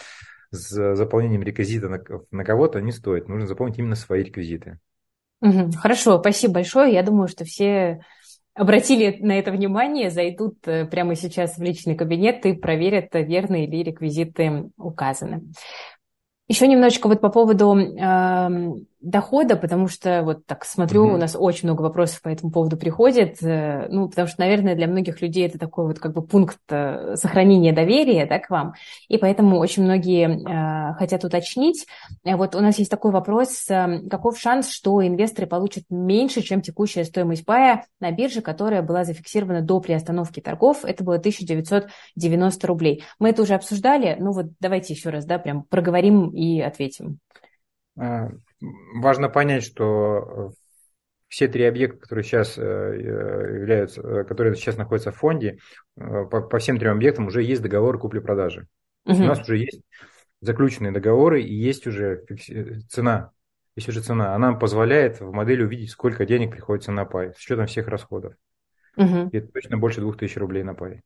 с 0.51 0.97
заполнением 0.97 1.43
реквизита 1.43 1.89
на, 1.89 2.03
на 2.31 2.45
кого-то 2.45 2.81
не 2.81 2.91
стоит. 2.91 3.29
Нужно 3.29 3.47
заполнить 3.47 3.79
именно 3.79 3.97
свои 3.97 4.25
реквизиты. 4.25 4.81
Хорошо, 5.77 6.19
спасибо 6.19 6.55
большое. 6.55 6.93
Я 6.93 7.03
думаю, 7.03 7.29
что 7.29 7.45
все 7.45 8.01
обратили 8.55 9.19
на 9.21 9.39
это 9.39 9.51
внимание, 9.51 10.11
зайдут 10.11 10.57
э, 10.67 10.87
прямо 10.87 11.17
сейчас 11.17 11.59
в 11.59 11.63
личный 11.63 11.97
кабинет 11.97 12.47
и 12.47 12.53
проверят, 12.53 13.09
верны 13.13 13.67
ли 13.67 13.83
реквизиты 13.83 14.71
указаны. 14.77 15.43
Еще 16.47 16.69
немножечко 16.69 17.09
вот 17.09 17.23
по 17.23 17.31
поводу 17.31 17.75
э, 17.75 18.49
дохода, 19.01 19.57
потому 19.57 19.89
что 19.89 20.23
вот 20.23 20.45
так 20.47 20.65
смотрю, 20.67 21.07
mm-hmm. 21.07 21.15
у 21.15 21.17
нас 21.17 21.37
очень 21.39 21.69
много 21.69 21.81
вопросов 21.83 22.21
по 22.21 22.29
этому 22.29 22.51
поводу 22.53 22.77
приходит. 22.77 23.43
Э, 23.43 23.87
ну, 23.89 24.11
потому 24.11 24.29
что, 24.29 24.41
наверное, 24.41 24.75
для 24.75 24.87
многих 24.87 25.23
людей 25.23 25.47
это 25.47 25.59
такой 25.59 25.87
вот 25.87 25.99
как 25.99 26.13
бы 26.13 26.21
пункт 26.23 26.59
э, 26.71 27.17
сохранения 27.17 27.73
доверия 27.73 28.27
да, 28.27 28.39
к 28.39 28.51
вам. 28.51 28.75
И 29.09 29.17
поэтому 29.17 29.59
очень 29.59 29.85
многие 29.85 30.29
э, 30.29 30.95
хотят 30.95 31.25
уточнить. 31.25 31.87
Э, 32.25 32.37
вот 32.37 32.55
у 32.55 32.61
нас 32.61 32.79
есть 32.79 32.91
такой 32.91 33.11
вопрос. 33.11 33.65
Э, 33.71 34.01
каков 34.11 34.39
шанс, 34.39 34.71
что 34.71 35.07
инвесторы 35.07 35.47
получат 35.47 35.85
меньше, 35.89 36.43
чем 36.43 36.61
текущая 36.61 37.05
стоимость 37.05 37.47
пая 37.47 37.87
на 38.01 38.11
бирже, 38.11 38.41
которая 38.41 38.83
была 38.83 39.05
зафиксирована 39.05 39.63
до 39.63 39.81
приостановки 39.81 40.41
торгов? 40.41 40.85
Это 40.85 41.05
было 41.05 41.17
1990 41.17 42.67
рублей. 42.67 43.03
Мы 43.19 43.31
это 43.31 43.43
уже 43.43 43.55
обсуждали. 43.55 44.17
Ну 44.19 44.33
вот 44.33 44.47
давайте 44.61 44.93
еще 44.95 45.11
раз, 45.11 45.25
да, 45.25 45.39
прям 45.39 45.63
проговорим 45.63 46.34
и 46.35 46.61
ответим. 46.61 47.19
А, 47.99 48.29
важно 48.95 49.29
понять, 49.29 49.65
что 49.65 50.53
все 51.35 51.49
три 51.49 51.65
объекта, 51.65 51.99
которые 51.99 52.25
сейчас 52.25 52.57
э, 52.57 52.63
э, 52.63 53.57
являются, 53.59 54.01
э, 54.01 54.25
которые 54.25 54.55
сейчас 54.55 54.77
находятся 54.77 55.11
в 55.11 55.17
фонде, 55.17 55.59
по, 55.97 56.41
по 56.43 56.59
всем 56.59 56.79
трем 56.79 56.93
объектам 56.93 57.27
уже 57.27 57.43
есть 57.43 57.61
договор 57.61 57.99
купли-продажи. 57.99 58.69
Угу. 59.05 59.17
У 59.17 59.27
нас 59.27 59.41
уже 59.41 59.59
есть 59.59 59.81
заключенные 60.41 60.93
договоры 60.93 61.43
и 61.43 61.53
есть 61.53 61.89
уже 61.89 62.25
цена. 62.89 63.33
Есть 63.75 63.89
уже 63.89 64.01
цена. 64.01 64.35
Она 64.35 64.53
позволяет 64.53 65.21
в 65.21 65.33
модели 65.33 65.65
увидеть, 65.65 65.91
сколько 65.91 66.25
денег 66.25 66.53
приходится 66.53 66.93
на 66.93 67.05
пай, 67.05 67.33
с 67.35 67.39
учетом 67.39 67.67
всех 67.67 67.89
расходов. 67.89 68.35
Угу. 68.97 69.31
И 69.33 69.39
это 69.39 69.49
точно 69.49 69.77
больше 69.77 70.01
2000 70.01 70.39
рублей 70.39 70.63
на 70.63 70.75
пай. 70.75 71.03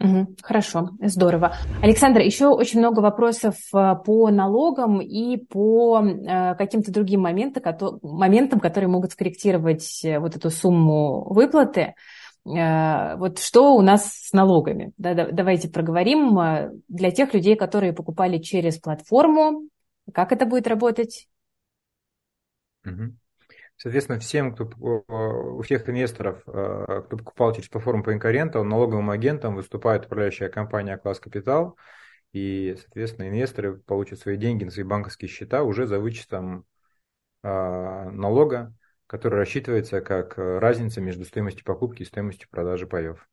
Угу, 0.00 0.36
хорошо, 0.42 0.90
здорово. 1.02 1.54
Александр, 1.82 2.20
еще 2.20 2.46
очень 2.46 2.78
много 2.78 3.00
вопросов 3.00 3.56
э, 3.74 3.94
по 4.02 4.30
налогам 4.30 5.02
и 5.02 5.36
по 5.36 6.02
э, 6.02 6.54
каким-то 6.54 6.90
другим 6.90 7.20
моментам, 7.20 7.62
моментам, 8.02 8.60
которые 8.60 8.88
могут 8.88 9.12
скорректировать 9.12 10.02
э, 10.02 10.18
вот 10.18 10.36
эту 10.36 10.48
сумму 10.48 11.24
выплаты. 11.30 11.94
Вот 12.42 13.38
что 13.38 13.74
у 13.74 13.82
нас 13.82 14.14
с 14.14 14.32
налогами? 14.32 14.92
Да, 14.96 15.28
давайте 15.30 15.68
проговорим 15.68 16.80
для 16.88 17.10
тех 17.10 17.34
людей, 17.34 17.54
которые 17.54 17.92
покупали 17.92 18.38
через 18.38 18.78
платформу, 18.78 19.68
как 20.14 20.32
это 20.32 20.46
будет 20.46 20.66
работать? 20.66 21.28
Угу. 22.86 23.19
Соответственно, 23.82 24.18
всем, 24.18 24.54
кто, 24.54 24.70
у 25.08 25.62
всех 25.62 25.88
инвесторов, 25.88 26.42
э, 26.46 27.02
кто 27.06 27.16
покупал 27.16 27.54
через 27.54 27.66
платформу 27.70 28.02
по 28.02 28.12
инкорренту, 28.12 28.62
налоговым 28.62 29.08
агентом 29.08 29.54
выступает 29.54 30.04
управляющая 30.04 30.50
компания 30.50 30.98
«Класс 30.98 31.18
Капитал», 31.18 31.78
и, 32.34 32.76
соответственно, 32.78 33.30
инвесторы 33.30 33.78
получат 33.78 34.18
свои 34.18 34.36
деньги 34.36 34.64
на 34.64 34.70
свои 34.70 34.84
банковские 34.84 35.30
счета 35.30 35.62
уже 35.62 35.86
за 35.86 35.98
вычетом 35.98 36.66
э, 37.42 37.48
налога, 37.48 38.74
который 39.06 39.38
рассчитывается 39.38 40.02
как 40.02 40.34
разница 40.36 41.00
между 41.00 41.24
стоимостью 41.24 41.64
покупки 41.64 42.02
и 42.02 42.04
стоимостью 42.04 42.50
продажи 42.50 42.86
паев. 42.86 43.26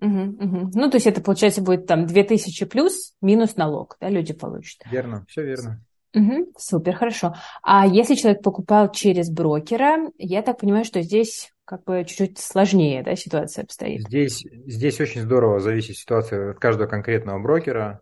Угу, 0.00 0.20
угу. 0.20 0.70
Ну, 0.72 0.88
то 0.88 0.98
есть 0.98 1.08
это, 1.08 1.20
получается, 1.20 1.62
будет 1.62 1.88
там 1.88 2.06
2000 2.06 2.64
плюс 2.66 3.14
минус 3.20 3.56
налог, 3.56 3.96
да, 4.00 4.08
люди 4.08 4.34
получат. 4.34 4.82
Верно, 4.88 5.26
все 5.28 5.42
верно. 5.42 5.84
Угу, 6.14 6.52
супер, 6.58 6.94
хорошо. 6.96 7.34
А 7.62 7.86
если 7.86 8.14
человек 8.14 8.42
покупал 8.42 8.90
через 8.90 9.30
брокера, 9.30 10.10
я 10.18 10.42
так 10.42 10.58
понимаю, 10.58 10.84
что 10.84 11.02
здесь 11.02 11.52
как 11.64 11.84
бы 11.84 12.04
чуть-чуть 12.04 12.38
сложнее 12.38 13.02
да, 13.04 13.14
ситуация 13.14 13.62
обстоит. 13.62 14.02
Здесь, 14.02 14.44
здесь 14.66 15.00
очень 15.00 15.20
здорово 15.20 15.60
зависит 15.60 15.96
ситуация 15.96 16.50
от 16.50 16.58
каждого 16.58 16.88
конкретного 16.88 17.38
брокера. 17.38 18.00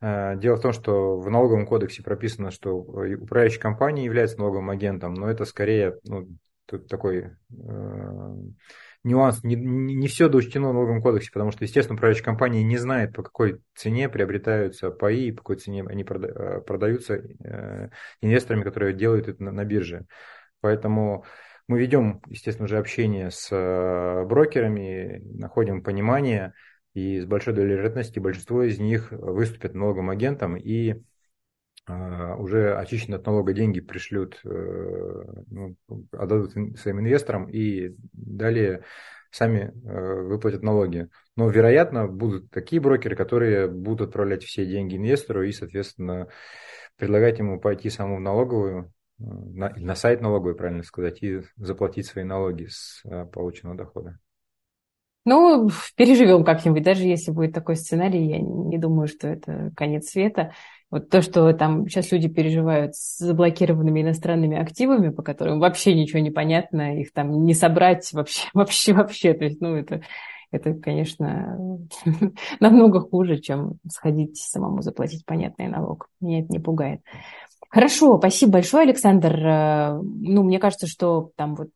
Э, 0.00 0.38
дело 0.38 0.56
в 0.56 0.62
том, 0.62 0.72
что 0.72 1.18
в 1.18 1.28
налоговом 1.28 1.66
кодексе 1.66 2.02
прописано, 2.02 2.50
что 2.50 2.70
управляющая 2.72 3.60
компания 3.60 4.04
является 4.04 4.38
налоговым 4.38 4.70
агентом, 4.70 5.12
но 5.12 5.30
это 5.30 5.44
скорее 5.44 5.98
ну, 6.04 6.28
такой 6.88 7.32
э, 7.50 8.36
нюанс, 9.04 9.42
не, 9.42 9.56
не 9.56 10.08
все 10.08 10.28
доучтено 10.28 10.70
в 10.70 10.74
налоговом 10.74 11.02
кодексе, 11.02 11.30
потому 11.32 11.50
что, 11.52 11.64
естественно, 11.64 11.94
управляющая 11.94 12.24
компания 12.24 12.62
не 12.62 12.76
знает, 12.76 13.14
по 13.14 13.22
какой 13.22 13.60
цене 13.74 14.08
приобретаются 14.08 14.90
паи, 14.90 15.30
по 15.30 15.38
какой 15.38 15.56
цене 15.56 15.84
они 15.88 16.04
э, 16.04 16.60
продаются 16.60 17.14
э, 17.14 17.90
инвесторами, 18.20 18.62
которые 18.62 18.94
делают 18.94 19.28
это 19.28 19.42
на, 19.42 19.52
на 19.52 19.64
бирже. 19.64 20.06
Поэтому 20.60 21.24
мы 21.66 21.78
ведем, 21.78 22.20
естественно, 22.26 22.66
уже 22.66 22.78
общение 22.78 23.30
с 23.30 23.48
э, 23.50 24.24
брокерами, 24.26 25.22
находим 25.24 25.82
понимание, 25.82 26.52
и 26.92 27.20
с 27.20 27.24
большой 27.24 27.54
долей 27.54 27.74
вероятности 27.74 28.18
большинство 28.18 28.64
из 28.64 28.78
них 28.80 29.12
выступят 29.12 29.74
налоговым 29.74 30.10
агентом 30.10 30.56
и 30.56 31.00
уже 32.38 32.74
очищенные 32.76 33.18
от 33.18 33.26
налога 33.26 33.52
деньги 33.52 33.80
пришлют, 33.80 34.40
э, 34.44 35.24
ну, 35.50 35.76
отдадут 36.12 36.52
своим 36.78 37.00
инвесторам 37.00 37.48
и 37.48 37.94
далее 38.12 38.84
сами 39.30 39.72
э, 39.84 40.22
выплатят 40.22 40.62
налоги. 40.62 41.08
Но, 41.36 41.48
вероятно, 41.48 42.08
будут 42.08 42.50
такие 42.50 42.80
брокеры, 42.80 43.16
которые 43.16 43.68
будут 43.68 44.08
отправлять 44.08 44.42
все 44.42 44.66
деньги 44.66 44.96
инвестору 44.96 45.42
и, 45.44 45.52
соответственно, 45.52 46.28
предлагать 46.96 47.38
ему 47.38 47.60
пойти 47.60 47.90
самому 47.90 48.16
в 48.16 48.20
налоговую, 48.20 48.92
э, 49.18 49.22
на, 49.22 49.70
на 49.76 49.94
сайт 49.94 50.20
налоговой, 50.20 50.56
правильно 50.56 50.82
сказать, 50.82 51.22
и 51.22 51.42
заплатить 51.56 52.06
свои 52.06 52.24
налоги 52.24 52.66
с 52.66 53.02
полученного 53.32 53.76
дохода. 53.76 54.18
Ну, 55.30 55.70
переживем 55.94 56.42
как-нибудь, 56.42 56.82
даже 56.82 57.04
если 57.04 57.30
будет 57.30 57.54
такой 57.54 57.76
сценарий, 57.76 58.26
я 58.26 58.40
не 58.40 58.78
думаю, 58.78 59.06
что 59.06 59.28
это 59.28 59.70
конец 59.76 60.10
света. 60.10 60.52
Вот 60.90 61.08
то, 61.08 61.22
что 61.22 61.52
там 61.52 61.86
сейчас 61.86 62.10
люди 62.10 62.26
переживают 62.26 62.96
с 62.96 63.18
заблокированными 63.18 64.02
иностранными 64.02 64.58
активами, 64.58 65.10
по 65.10 65.22
которым 65.22 65.60
вообще 65.60 65.94
ничего 65.94 66.18
не 66.18 66.32
понятно, 66.32 66.98
их 66.98 67.12
там 67.12 67.44
не 67.44 67.54
собрать 67.54 68.10
вообще, 68.12 68.48
вообще, 68.54 68.92
вообще. 68.92 69.32
То 69.34 69.44
есть, 69.44 69.60
ну, 69.60 69.76
это, 69.76 70.02
это, 70.50 70.74
конечно, 70.74 71.78
намного 72.58 73.00
хуже, 73.00 73.38
чем 73.38 73.74
сходить 73.88 74.36
самому 74.36 74.82
заплатить 74.82 75.24
понятный 75.24 75.68
налог. 75.68 76.08
Меня 76.20 76.40
это 76.40 76.48
не 76.48 76.58
пугает. 76.58 77.02
Хорошо, 77.68 78.18
спасибо 78.18 78.54
большое, 78.54 78.82
Александр. 78.82 79.46
Э, 79.46 80.00
ну, 80.02 80.42
мне 80.42 80.58
кажется, 80.58 80.88
что 80.88 81.30
там 81.36 81.54
вот 81.54 81.68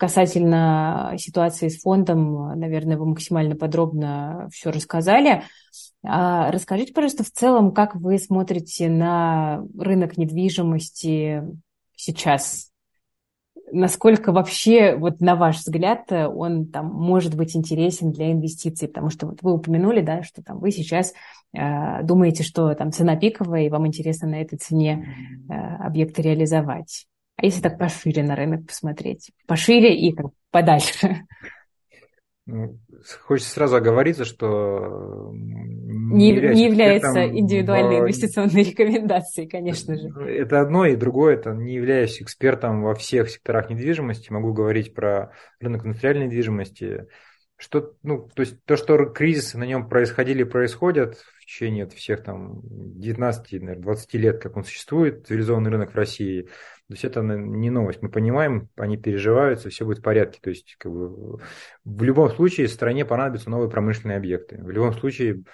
касательно 0.00 1.14
ситуации 1.18 1.68
с 1.68 1.82
фондом, 1.82 2.58
наверное, 2.58 2.96
вы 2.96 3.04
максимально 3.04 3.54
подробно 3.54 4.48
все 4.50 4.70
рассказали. 4.70 5.42
А 6.02 6.50
расскажите, 6.50 6.94
пожалуйста, 6.94 7.22
в 7.22 7.30
целом, 7.30 7.72
как 7.72 7.94
вы 7.94 8.18
смотрите 8.18 8.88
на 8.88 9.62
рынок 9.78 10.16
недвижимости 10.16 11.42
сейчас? 11.94 12.70
Насколько 13.72 14.32
вообще, 14.32 14.96
вот 14.96 15.20
на 15.20 15.36
ваш 15.36 15.58
взгляд, 15.58 16.10
он 16.10 16.66
там 16.66 16.86
может 16.86 17.36
быть 17.36 17.54
интересен 17.54 18.10
для 18.10 18.32
инвестиций? 18.32 18.88
Потому 18.88 19.10
что 19.10 19.26
вот 19.26 19.42
вы 19.42 19.52
упомянули, 19.52 20.00
да, 20.00 20.22
что 20.22 20.42
там 20.42 20.60
вы 20.60 20.70
сейчас 20.70 21.12
э, 21.52 22.02
думаете, 22.04 22.42
что 22.42 22.74
там 22.74 22.90
цена 22.90 23.16
пиковая, 23.16 23.66
и 23.66 23.68
вам 23.68 23.86
интересно 23.86 24.28
на 24.28 24.40
этой 24.40 24.56
цене 24.56 25.14
э, 25.50 25.52
объекты 25.52 26.22
реализовать. 26.22 27.06
А 27.40 27.46
если 27.46 27.62
так 27.62 27.78
пошире 27.78 28.22
на 28.22 28.36
рынок 28.36 28.66
посмотреть? 28.66 29.30
Пошире 29.46 29.96
и 29.96 30.12
как 30.12 30.26
подальше. 30.50 31.22
Ну, 32.44 32.78
хочется 33.22 33.50
сразу 33.50 33.76
оговориться, 33.76 34.26
что 34.26 35.30
не, 35.32 36.32
не 36.32 36.66
является 36.66 37.26
индивидуальной 37.26 37.98
в... 37.98 38.00
инвестиционной 38.00 38.62
рекомендацией, 38.70 39.48
конечно 39.48 39.96
же. 39.96 40.08
Это 40.08 40.60
одно, 40.60 40.84
и 40.84 40.96
другое, 40.96 41.34
это 41.34 41.52
не 41.52 41.74
являюсь 41.74 42.20
экспертом 42.20 42.82
во 42.82 42.94
всех 42.94 43.30
секторах 43.30 43.70
недвижимости, 43.70 44.30
могу 44.32 44.52
говорить 44.52 44.92
про 44.92 45.32
рынок 45.60 45.86
индустриальной 45.86 46.26
недвижимости. 46.26 47.06
Что, 47.60 47.92
ну, 48.02 48.28
то 48.34 48.40
есть 48.40 48.56
то, 48.64 48.76
что 48.76 49.04
кризисы 49.04 49.58
на 49.58 49.64
нем 49.64 49.88
происходили 49.88 50.42
и 50.42 50.44
происходят 50.44 51.16
в 51.16 51.44
течение 51.44 51.86
всех 51.86 52.24
там 52.24 52.60
19, 52.64 53.52
наверное, 53.52 53.82
20 53.82 54.14
лет, 54.14 54.42
как 54.42 54.56
он 54.56 54.64
существует, 54.64 55.26
цивилизованный 55.26 55.70
рынок 55.70 55.92
в 55.92 55.96
России– 55.96 56.48
то 56.90 56.94
есть 56.94 57.04
это 57.04 57.22
не 57.22 57.70
новость. 57.70 58.02
Мы 58.02 58.08
понимаем, 58.08 58.68
они 58.74 58.96
переживаются, 58.96 59.70
все 59.70 59.84
будет 59.84 60.00
в 60.00 60.02
порядке. 60.02 60.40
То 60.42 60.50
есть 60.50 60.74
как 60.76 60.90
бы, 60.90 61.38
в 61.84 62.02
любом 62.02 62.30
случае 62.30 62.66
стране 62.66 63.04
понадобятся 63.04 63.48
новые 63.48 63.70
промышленные 63.70 64.16
объекты. 64.16 64.60
В 64.60 64.70
любом 64.70 64.92
случае 64.94 65.44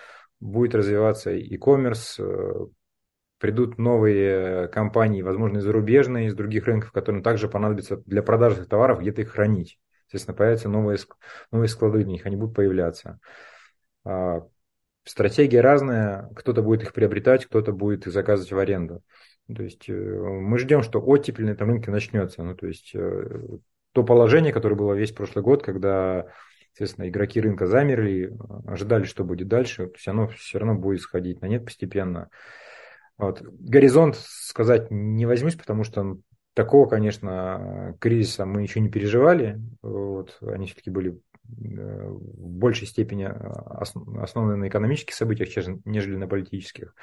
будет 0.40 0.74
развиваться 0.74 1.32
e-commerce, 1.32 2.24
э, 2.24 2.68
придут 3.38 3.76
новые 3.76 4.68
компании, 4.68 5.20
возможно, 5.20 5.58
и 5.58 5.60
зарубежные, 5.60 6.28
из 6.28 6.34
других 6.34 6.64
рынков, 6.64 6.90
которым 6.90 7.22
также 7.22 7.50
понадобится 7.50 7.98
для 8.06 8.22
продажи 8.22 8.64
товаров 8.64 9.00
где-то 9.00 9.20
их 9.20 9.32
хранить. 9.32 9.78
Естественно, 10.06 10.36
появятся 10.36 10.68
новые, 10.68 10.98
новые 11.50 11.68
склады 11.68 11.98
в 11.98 12.06
них, 12.06 12.26
они 12.26 12.36
будут 12.36 12.54
появляться. 12.54 13.18
А, 14.04 14.46
стратегия 15.04 15.60
разная, 15.60 16.30
кто-то 16.34 16.62
будет 16.62 16.82
их 16.82 16.92
приобретать, 16.92 17.46
кто-то 17.46 17.72
будет 17.72 18.06
их 18.06 18.12
заказывать 18.12 18.52
в 18.52 18.58
аренду. 18.58 19.02
То 19.54 19.62
есть 19.62 19.88
э, 19.88 19.92
мы 19.92 20.58
ждем, 20.58 20.82
что 20.82 21.00
оттепель 21.00 21.46
на 21.46 21.50
этом 21.50 21.70
рынке 21.70 21.90
начнется. 21.90 22.42
Ну, 22.42 22.56
то 22.56 22.66
есть 22.66 22.92
э, 22.94 23.40
то 23.92 24.02
положение, 24.02 24.52
которое 24.52 24.74
было 24.74 24.92
весь 24.94 25.12
прошлый 25.12 25.44
год, 25.44 25.62
когда, 25.62 26.26
естественно, 26.72 27.08
игроки 27.08 27.40
рынка 27.40 27.66
замерли, 27.66 28.36
ожидали, 28.66 29.04
что 29.04 29.24
будет 29.24 29.48
дальше, 29.48 29.86
то 29.86 29.94
есть 29.94 30.08
оно 30.08 30.28
все 30.28 30.58
равно 30.58 30.74
будет 30.74 31.00
сходить 31.00 31.40
на 31.40 31.46
нет 31.46 31.64
постепенно. 31.64 32.28
Вот. 33.16 33.40
Горизонт 33.42 34.16
сказать 34.16 34.90
не 34.90 35.24
возьмусь, 35.24 35.54
потому 35.54 35.84
что 35.84 36.18
такого, 36.56 36.88
конечно, 36.88 37.96
кризиса 38.00 38.46
мы 38.46 38.62
еще 38.62 38.80
не 38.80 38.88
переживали. 38.88 39.60
Вот. 39.82 40.38
Они 40.40 40.64
все-таки 40.66 40.88
были 40.88 41.10
э, 41.12 42.08
в 42.08 42.48
большей 42.48 42.86
степени 42.86 43.24
основаны 43.24 44.56
на 44.56 44.68
экономических 44.68 45.14
событиях, 45.14 45.50
нежели 45.84 46.16
на 46.16 46.26
политических 46.26 46.94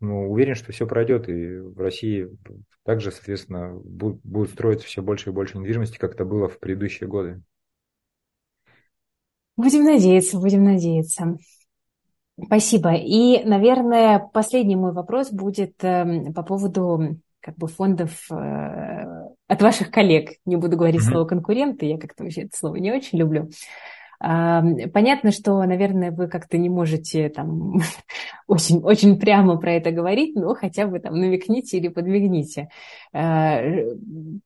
ну, 0.00 0.30
уверен, 0.30 0.54
что 0.54 0.70
все 0.70 0.86
пройдет, 0.86 1.30
и 1.30 1.56
в 1.56 1.78
России 1.78 2.28
также, 2.84 3.10
соответственно, 3.10 3.72
будут 3.74 4.50
строиться 4.50 4.86
все 4.86 5.00
больше 5.00 5.30
и 5.30 5.32
больше 5.32 5.56
недвижимости, 5.56 5.96
как 5.96 6.12
это 6.12 6.26
было 6.26 6.48
в 6.48 6.58
предыдущие 6.58 7.08
годы. 7.08 7.40
Будем 9.56 9.84
надеяться, 9.84 10.38
будем 10.38 10.64
надеяться. 10.64 11.38
Спасибо. 12.44 12.94
И, 12.94 13.44
наверное, 13.44 14.18
последний 14.18 14.76
мой 14.76 14.92
вопрос 14.92 15.30
будет 15.30 15.82
э, 15.84 16.32
по 16.34 16.42
поводу 16.42 17.16
как 17.44 17.56
бы 17.56 17.68
фондов 17.68 18.26
э, 18.30 19.04
от 19.46 19.62
ваших 19.62 19.90
коллег. 19.90 20.30
Не 20.46 20.56
буду 20.56 20.78
говорить 20.78 21.02
mm-hmm. 21.02 21.10
слово 21.10 21.26
конкуренты, 21.26 21.84
я 21.84 21.98
как-то 21.98 22.24
вообще 22.24 22.42
это 22.42 22.56
слово 22.56 22.76
не 22.76 22.90
очень 22.90 23.18
люблю. 23.18 23.50
Понятно, 24.20 25.32
что, 25.32 25.62
наверное, 25.64 26.10
вы 26.10 26.28
как-то 26.28 26.56
не 26.56 26.70
можете 26.70 27.28
там 27.28 27.74
очень, 28.46 28.78
очень 28.78 29.18
прямо 29.18 29.58
про 29.58 29.74
это 29.74 29.90
говорить, 29.90 30.34
но 30.34 30.54
хотя 30.54 30.86
бы 30.86 30.98
там 30.98 31.16
намекните 31.16 31.76
или 31.76 31.88
подмигните. 31.88 32.68
А, 33.12 33.60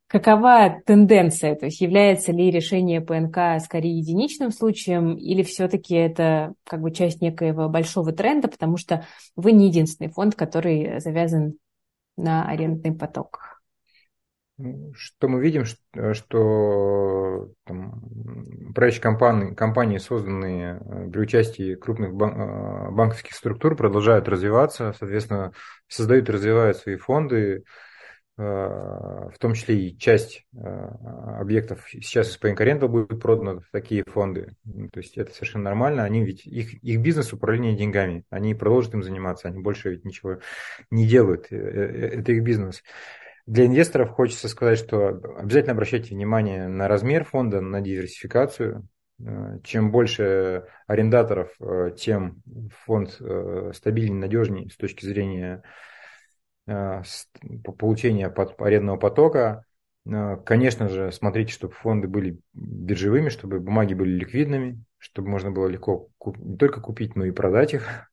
какова 0.08 0.80
тенденция? 0.84 1.54
То 1.54 1.66
есть 1.66 1.80
является 1.80 2.32
ли 2.32 2.50
решение 2.50 3.00
ПНК 3.00 3.62
скорее 3.62 3.98
единичным 3.98 4.50
случаем 4.50 5.14
или 5.14 5.44
все-таки 5.44 5.94
это 5.94 6.54
как 6.64 6.80
бы 6.80 6.90
часть 6.90 7.20
некоего 7.20 7.68
большого 7.68 8.10
тренда, 8.12 8.48
потому 8.48 8.78
что 8.78 9.04
вы 9.36 9.52
не 9.52 9.68
единственный 9.68 10.10
фонд, 10.10 10.34
который 10.34 10.98
завязан 10.98 11.54
на 12.18 12.48
арендный 12.48 12.92
поток? 12.92 13.40
Что 14.94 15.28
мы 15.28 15.40
видим, 15.40 15.64
что, 15.64 16.14
что 16.14 17.52
там, 17.64 18.02
управляющие 18.70 19.00
компании, 19.00 19.54
компании, 19.54 19.98
созданные 19.98 20.80
э, 20.80 21.10
при 21.10 21.20
участии 21.20 21.76
крупных 21.76 22.12
бан, 22.12 22.32
э, 22.32 22.90
банковских 22.90 23.34
структур, 23.34 23.76
продолжают 23.76 24.28
развиваться, 24.28 24.92
соответственно, 24.98 25.52
создают 25.86 26.28
и 26.28 26.32
развивают 26.32 26.76
свои 26.76 26.96
фонды, 26.96 27.62
в 28.38 29.34
том 29.40 29.54
числе 29.54 29.88
и 29.88 29.98
часть 29.98 30.46
объектов 30.54 31.88
сейчас 31.90 32.30
из 32.30 32.40
Paying 32.40 32.86
будет 32.86 33.20
продана 33.20 33.60
в 33.60 33.68
такие 33.72 34.04
фонды. 34.06 34.54
То 34.92 35.00
есть 35.00 35.18
это 35.18 35.34
совершенно 35.34 35.64
нормально. 35.64 36.04
Они 36.04 36.24
ведь 36.24 36.46
их, 36.46 36.74
их 36.84 37.00
бизнес 37.00 37.32
управление 37.32 37.76
деньгами. 37.76 38.24
Они 38.30 38.54
продолжат 38.54 38.94
им 38.94 39.02
заниматься, 39.02 39.48
они 39.48 39.60
больше 39.60 39.90
ведь 39.90 40.04
ничего 40.04 40.38
не 40.90 41.06
делают. 41.06 41.50
Это 41.50 42.30
их 42.30 42.44
бизнес. 42.44 42.84
Для 43.46 43.66
инвесторов 43.66 44.10
хочется 44.10 44.48
сказать, 44.48 44.78
что 44.78 45.08
обязательно 45.36 45.72
обращайте 45.72 46.14
внимание 46.14 46.68
на 46.68 46.86
размер 46.86 47.24
фонда, 47.24 47.60
на 47.60 47.80
диверсификацию. 47.80 48.86
Э, 49.24 49.58
чем 49.64 49.90
больше 49.90 50.66
арендаторов, 50.86 51.50
э, 51.60 51.90
тем 51.96 52.42
фонд 52.84 53.16
э, 53.20 53.72
стабильнее, 53.74 54.20
надежнее 54.20 54.70
с 54.70 54.76
точки 54.76 55.04
зрения 55.04 55.62
получения 57.78 58.26
арендного 58.26 58.96
потока. 58.96 59.64
Конечно 60.44 60.88
же, 60.88 61.12
смотрите, 61.12 61.52
чтобы 61.52 61.74
фонды 61.74 62.08
были 62.08 62.38
биржевыми, 62.54 63.28
чтобы 63.28 63.60
бумаги 63.60 63.94
были 63.94 64.10
ликвидными, 64.10 64.82
чтобы 64.98 65.28
можно 65.28 65.50
было 65.50 65.66
легко 65.66 66.08
не 66.36 66.56
только 66.56 66.80
купить, 66.80 67.16
но 67.16 67.24
и 67.24 67.30
продать 67.30 67.74
их. 67.74 67.86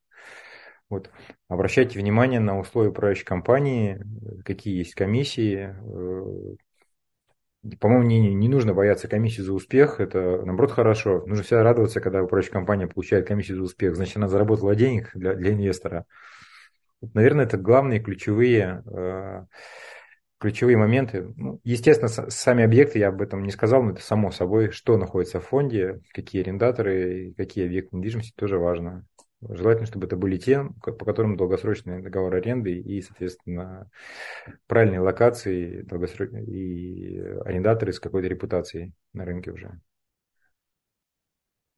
Вот. 0.88 1.10
Обращайте 1.48 1.98
внимание 1.98 2.40
на 2.40 2.60
условия 2.60 2.90
управляющей 2.90 3.26
компании, 3.26 4.00
какие 4.46 4.78
есть 4.78 4.94
комиссии. 4.94 5.76
Э, 5.82 6.56
по-моему, 7.80 8.06
не, 8.06 8.34
не 8.36 8.48
нужно 8.48 8.74
бояться 8.74 9.08
комиссии 9.08 9.42
за 9.42 9.54
успех, 9.54 10.00
это 10.00 10.44
наоборот 10.46 10.72
хорошо. 10.72 11.24
Нужно 11.26 11.44
всегда 11.44 11.64
радоваться, 11.64 12.02
когда 12.02 12.22
управляющая 12.22 12.54
компания 12.54 12.88
получает 12.88 13.28
комиссию 13.28 13.58
за 13.58 13.64
успех, 13.64 13.96
значит, 13.96 14.18
она 14.18 14.28
заработала 14.28 14.76
денег 14.76 15.10
для, 15.16 15.34
для 15.34 15.54
инвестора. 15.54 16.06
Наверное, 17.14 17.46
это 17.46 17.58
главные 17.58 18.00
ключевые, 18.00 18.84
э, 18.86 19.46
ключевые 20.40 20.78
моменты. 20.78 21.34
Ну, 21.36 21.60
естественно, 21.64 22.08
сами 22.08 22.64
объекты, 22.64 23.00
я 23.00 23.10
об 23.10 23.22
этом 23.22 23.44
не 23.44 23.52
сказал, 23.52 23.84
но 23.84 23.92
это 23.92 24.02
само 24.02 24.32
собой, 24.32 24.72
что 24.72 24.98
находится 24.98 25.40
в 25.40 25.46
фонде, 25.46 26.02
какие 26.14 26.42
арендаторы, 26.42 27.34
какие 27.38 27.66
объекты 27.66 27.96
недвижимости, 27.98 28.34
тоже 28.36 28.58
важно. 28.58 29.06
Желательно, 29.48 29.86
чтобы 29.86 30.08
это 30.08 30.16
были 30.16 30.38
те, 30.38 30.64
по 30.82 31.06
которым 31.06 31.38
долгосрочный 31.38 32.02
договор 32.02 32.36
аренды 32.36 32.80
и, 32.80 33.02
соответственно, 33.02 33.90
правильные 34.68 35.02
локации 35.02 35.84
и 35.84 37.20
арендаторы 37.46 37.94
с 37.94 38.00
какой-то 38.00 38.28
репутацией 38.28 38.94
на 39.14 39.26
рынке 39.26 39.52
уже. 39.52 39.80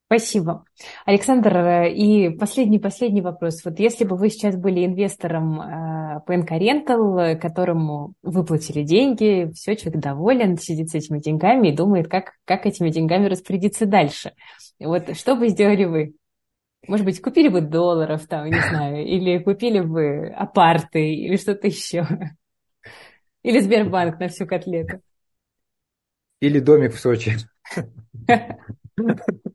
Спасибо. 0.07 0.63
Александр, 1.05 1.83
и 1.93 2.29
последний-последний 2.29 3.21
вопрос. 3.21 3.63
Вот 3.65 3.77
если 3.77 4.05
бы 4.05 4.15
вы 4.15 4.29
сейчас 4.29 4.55
были 4.55 4.85
инвестором 4.85 5.59
э, 5.59 6.21
PNK 6.25 6.47
Rental, 6.47 7.35
которому 7.37 8.13
выплатили 8.21 8.83
деньги, 8.83 9.51
все, 9.53 9.75
человек 9.75 10.01
доволен, 10.01 10.55
сидит 10.55 10.91
с 10.91 10.95
этими 10.95 11.19
деньгами 11.19 11.67
и 11.67 11.75
думает, 11.75 12.07
как, 12.07 12.35
как 12.45 12.65
этими 12.65 12.89
деньгами 12.89 13.27
распорядиться 13.27 13.85
дальше. 13.85 14.31
Вот 14.79 15.13
что 15.17 15.35
бы 15.35 15.49
сделали 15.49 15.83
вы? 15.83 16.13
Может 16.87 17.05
быть, 17.05 17.21
купили 17.21 17.49
бы 17.49 17.59
долларов 17.59 18.25
там, 18.27 18.45
не 18.45 18.61
знаю, 18.61 19.05
или 19.05 19.39
купили 19.39 19.81
бы 19.81 20.29
апарты, 20.29 21.05
или 21.05 21.35
что-то 21.35 21.67
еще. 21.67 22.07
Или 23.43 23.59
Сбербанк 23.59 24.19
на 24.19 24.29
всю 24.29 24.45
котлету. 24.45 25.01
Или 26.39 26.59
домик 26.59 26.93
в 26.93 26.99
Сочи. 26.99 27.33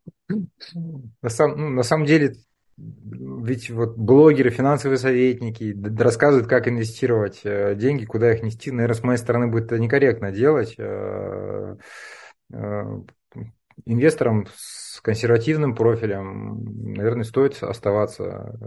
На, 1.23 1.29
сам, 1.29 1.59
ну, 1.59 1.69
на 1.71 1.83
самом 1.83 2.07
деле, 2.07 2.35
ведь 2.77 3.71
вот 3.71 3.97
блогеры, 3.97 4.51
финансовые 4.51 4.99
советники 4.99 5.77
рассказывают, 6.01 6.49
как 6.49 6.69
инвестировать 6.69 7.41
э, 7.45 7.75
деньги, 7.75 8.05
куда 8.05 8.33
их 8.33 8.43
нести. 8.43 8.71
Наверное, 8.71 8.97
с 8.97 9.03
моей 9.03 9.19
стороны 9.19 9.49
будет 9.49 9.67
это 9.67 9.79
некорректно 9.79 10.33
делать. 10.33 10.75
Э, 10.79 11.77
э, 12.53 12.83
инвесторам 13.85 14.47
с 14.57 15.01
консервативным 15.01 15.75
профилем, 15.75 16.95
наверное, 16.95 17.25
стоит 17.25 17.63
оставаться 17.63 18.59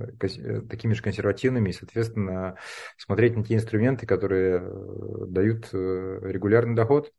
такими 0.69 0.93
же 0.93 1.01
консервативными 1.01 1.69
и, 1.69 1.73
соответственно, 1.73 2.57
смотреть 2.97 3.35
на 3.37 3.43
те 3.43 3.55
инструменты, 3.55 4.05
которые 4.05 4.59
дают 5.27 5.69
регулярный 5.71 6.75
доход 6.75 7.11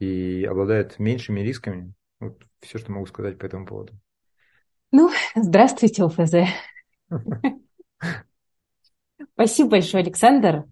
и 0.00 0.44
обладают 0.44 0.98
меньшими 0.98 1.40
рисками. 1.40 1.94
Вот 2.24 2.42
все, 2.60 2.78
что 2.78 2.90
могу 2.90 3.04
сказать 3.04 3.38
по 3.38 3.44
этому 3.44 3.66
поводу. 3.66 3.92
Ну, 4.92 5.10
здравствуйте, 5.34 6.04
ОФЗ. 6.04 6.34
Спасибо 9.34 9.70
большое, 9.70 10.02
Александр. 10.02 10.64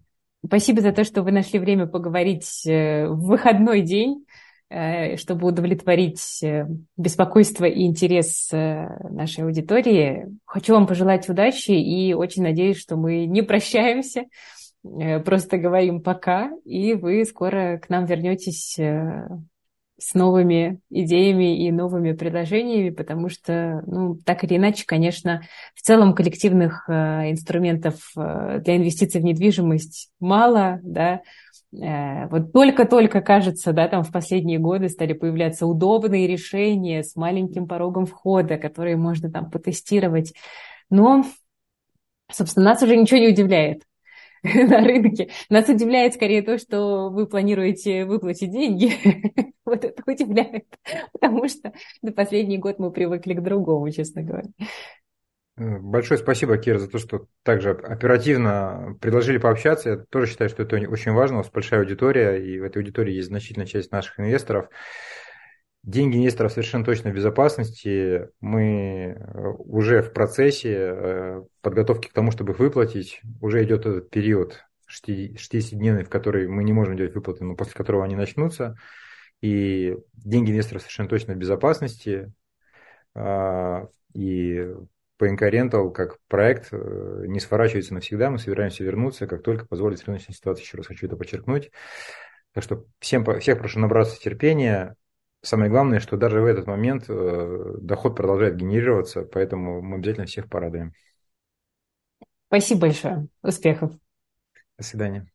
Спасибо 0.43 0.81
за 0.81 0.91
то, 0.91 1.03
что 1.03 1.21
вы 1.21 1.31
нашли 1.31 1.59
время 1.59 1.85
поговорить 1.85 2.65
э, 2.65 3.07
в 3.07 3.27
выходной 3.27 3.81
день, 3.81 4.25
э, 4.69 5.15
чтобы 5.17 5.47
удовлетворить 5.47 6.41
э, 6.41 6.65
беспокойство 6.97 7.65
и 7.65 7.83
интерес 7.83 8.49
нашей 8.51 9.43
аудитории. 9.43 10.25
Хочу 10.45 10.73
вам 10.73 10.87
пожелать 10.87 11.29
удачи 11.29 11.71
и 11.71 12.13
очень 12.13 12.41
надеюсь, 12.41 12.79
что 12.79 12.95
мы 12.95 13.25
не 13.25 13.43
прощаемся, 13.43 14.23
просто 14.81 15.57
говорим 15.57 16.01
пока, 16.01 16.49
и 16.65 16.93
вы 16.93 17.23
скоро 17.25 17.77
к 17.77 17.89
нам 17.89 18.05
вернетесь 18.05 18.77
с 19.99 20.15
новыми 20.15 20.79
идеями 20.89 21.65
и 21.65 21.71
новыми 21.71 22.13
предложениями, 22.13 22.89
потому 22.89 23.29
что, 23.29 23.83
ну, 23.85 24.15
так 24.25 24.43
или 24.43 24.57
иначе, 24.57 24.85
конечно, 24.85 25.41
в 25.75 25.81
целом 25.81 26.15
коллективных 26.15 26.89
э, 26.89 27.31
инструментов 27.31 27.95
э, 28.17 28.59
для 28.63 28.77
инвестиций 28.77 29.21
в 29.21 29.23
недвижимость 29.23 30.09
мало, 30.19 30.79
да, 30.83 31.21
э, 31.71 32.27
вот 32.27 32.51
только-только, 32.51 33.21
кажется, 33.21 33.71
да, 33.71 33.87
там 33.87 34.03
в 34.03 34.11
последние 34.11 34.57
годы 34.57 34.89
стали 34.89 35.13
появляться 35.13 35.67
удобные 35.67 36.27
решения 36.27 37.03
с 37.03 37.15
маленьким 37.15 37.67
порогом 37.67 38.05
входа, 38.05 38.57
которые 38.57 38.97
можно 38.97 39.31
там 39.31 39.51
потестировать. 39.51 40.33
Но, 40.89 41.23
собственно, 42.31 42.65
нас 42.65 42.81
уже 42.81 42.97
ничего 42.97 43.19
не 43.19 43.29
удивляет. 43.29 43.83
на 44.67 44.83
рынке. 44.83 45.29
Нас 45.49 45.69
удивляет 45.69 46.15
скорее 46.15 46.41
то, 46.41 46.57
что 46.57 47.09
вы 47.09 47.27
планируете 47.27 48.05
выплатить 48.05 48.51
деньги. 48.51 48.91
вот 49.65 49.85
это 49.85 50.03
удивляет, 50.05 50.65
потому 51.13 51.47
что 51.47 51.71
на 52.01 52.11
последний 52.11 52.57
год 52.57 52.77
мы 52.77 52.91
привыкли 52.91 53.35
к 53.35 53.41
другому, 53.41 53.89
честно 53.91 54.21
говоря. 54.21 54.49
Э, 55.55 55.79
большое 55.79 56.19
спасибо, 56.19 56.57
Кира, 56.57 56.79
за 56.79 56.89
то, 56.89 56.97
что 56.97 57.27
также 57.43 57.71
оперативно 57.71 58.97
предложили 58.99 59.37
пообщаться. 59.37 59.89
Я 59.89 59.97
тоже 60.09 60.31
считаю, 60.31 60.49
что 60.49 60.63
это 60.63 60.75
очень 60.75 61.13
важно. 61.13 61.37
У 61.37 61.39
нас 61.39 61.49
большая 61.49 61.79
аудитория, 61.79 62.35
и 62.35 62.59
в 62.59 62.63
этой 62.63 62.79
аудитории 62.79 63.13
есть 63.13 63.29
значительная 63.29 63.67
часть 63.67 63.93
наших 63.93 64.19
инвесторов. 64.19 64.67
Деньги 65.83 66.15
инвесторов 66.15 66.53
совершенно 66.53 66.85
точно 66.85 67.11
в 67.11 67.13
безопасности. 67.13 68.29
Мы 68.39 69.17
э, 69.17 69.47
уже 69.59 70.01
в 70.01 70.13
процессе 70.13 70.73
э, 70.73 71.43
подготовки 71.61 72.07
к 72.07 72.13
тому, 72.13 72.31
чтобы 72.31 72.53
их 72.53 72.59
выплатить. 72.59 73.19
Уже 73.41 73.63
идет 73.65 73.85
этот 73.85 74.09
период 74.09 74.63
60-дневный, 74.89 76.05
в 76.05 76.09
который 76.09 76.47
мы 76.47 76.63
не 76.63 76.71
можем 76.71 76.95
делать 76.95 77.13
выплаты, 77.13 77.43
но 77.43 77.55
после 77.55 77.73
которого 77.73 78.05
они 78.05 78.15
начнутся. 78.15 78.77
И 79.41 79.97
деньги 80.13 80.51
инвесторов 80.51 80.83
совершенно 80.83 81.09
точно 81.09 81.33
в 81.33 81.37
безопасности. 81.37 82.31
А, 83.13 83.89
и 84.13 84.65
PNK 85.19 85.51
Rental 85.51 85.91
как 85.91 86.17
проект 86.29 86.69
э, 86.71 87.25
не 87.27 87.41
сворачивается 87.41 87.93
навсегда. 87.93 88.29
Мы 88.29 88.39
собираемся 88.39 88.85
вернуться, 88.85 89.27
как 89.27 89.43
только 89.43 89.65
позволит 89.65 90.01
рыночная 90.05 90.33
ситуация. 90.33 90.63
Еще 90.63 90.77
раз 90.77 90.87
хочу 90.87 91.07
это 91.07 91.17
подчеркнуть. 91.17 91.71
Так 92.53 92.63
что 92.63 92.85
всем, 92.99 93.25
всех 93.39 93.57
прошу 93.57 93.79
набраться 93.79 94.17
терпения, 94.17 94.95
Самое 95.43 95.69
главное, 95.69 95.99
что 95.99 96.15
даже 96.17 96.39
в 96.41 96.45
этот 96.45 96.67
момент 96.67 97.05
э, 97.09 97.75
доход 97.81 98.15
продолжает 98.15 98.55
генерироваться, 98.55 99.23
поэтому 99.23 99.81
мы 99.81 99.97
обязательно 99.97 100.25
всех 100.25 100.49
порадуем. 100.49 100.93
Спасибо 102.47 102.81
большое. 102.81 103.27
Успехов. 103.41 103.91
До 104.77 104.83
свидания. 104.83 105.32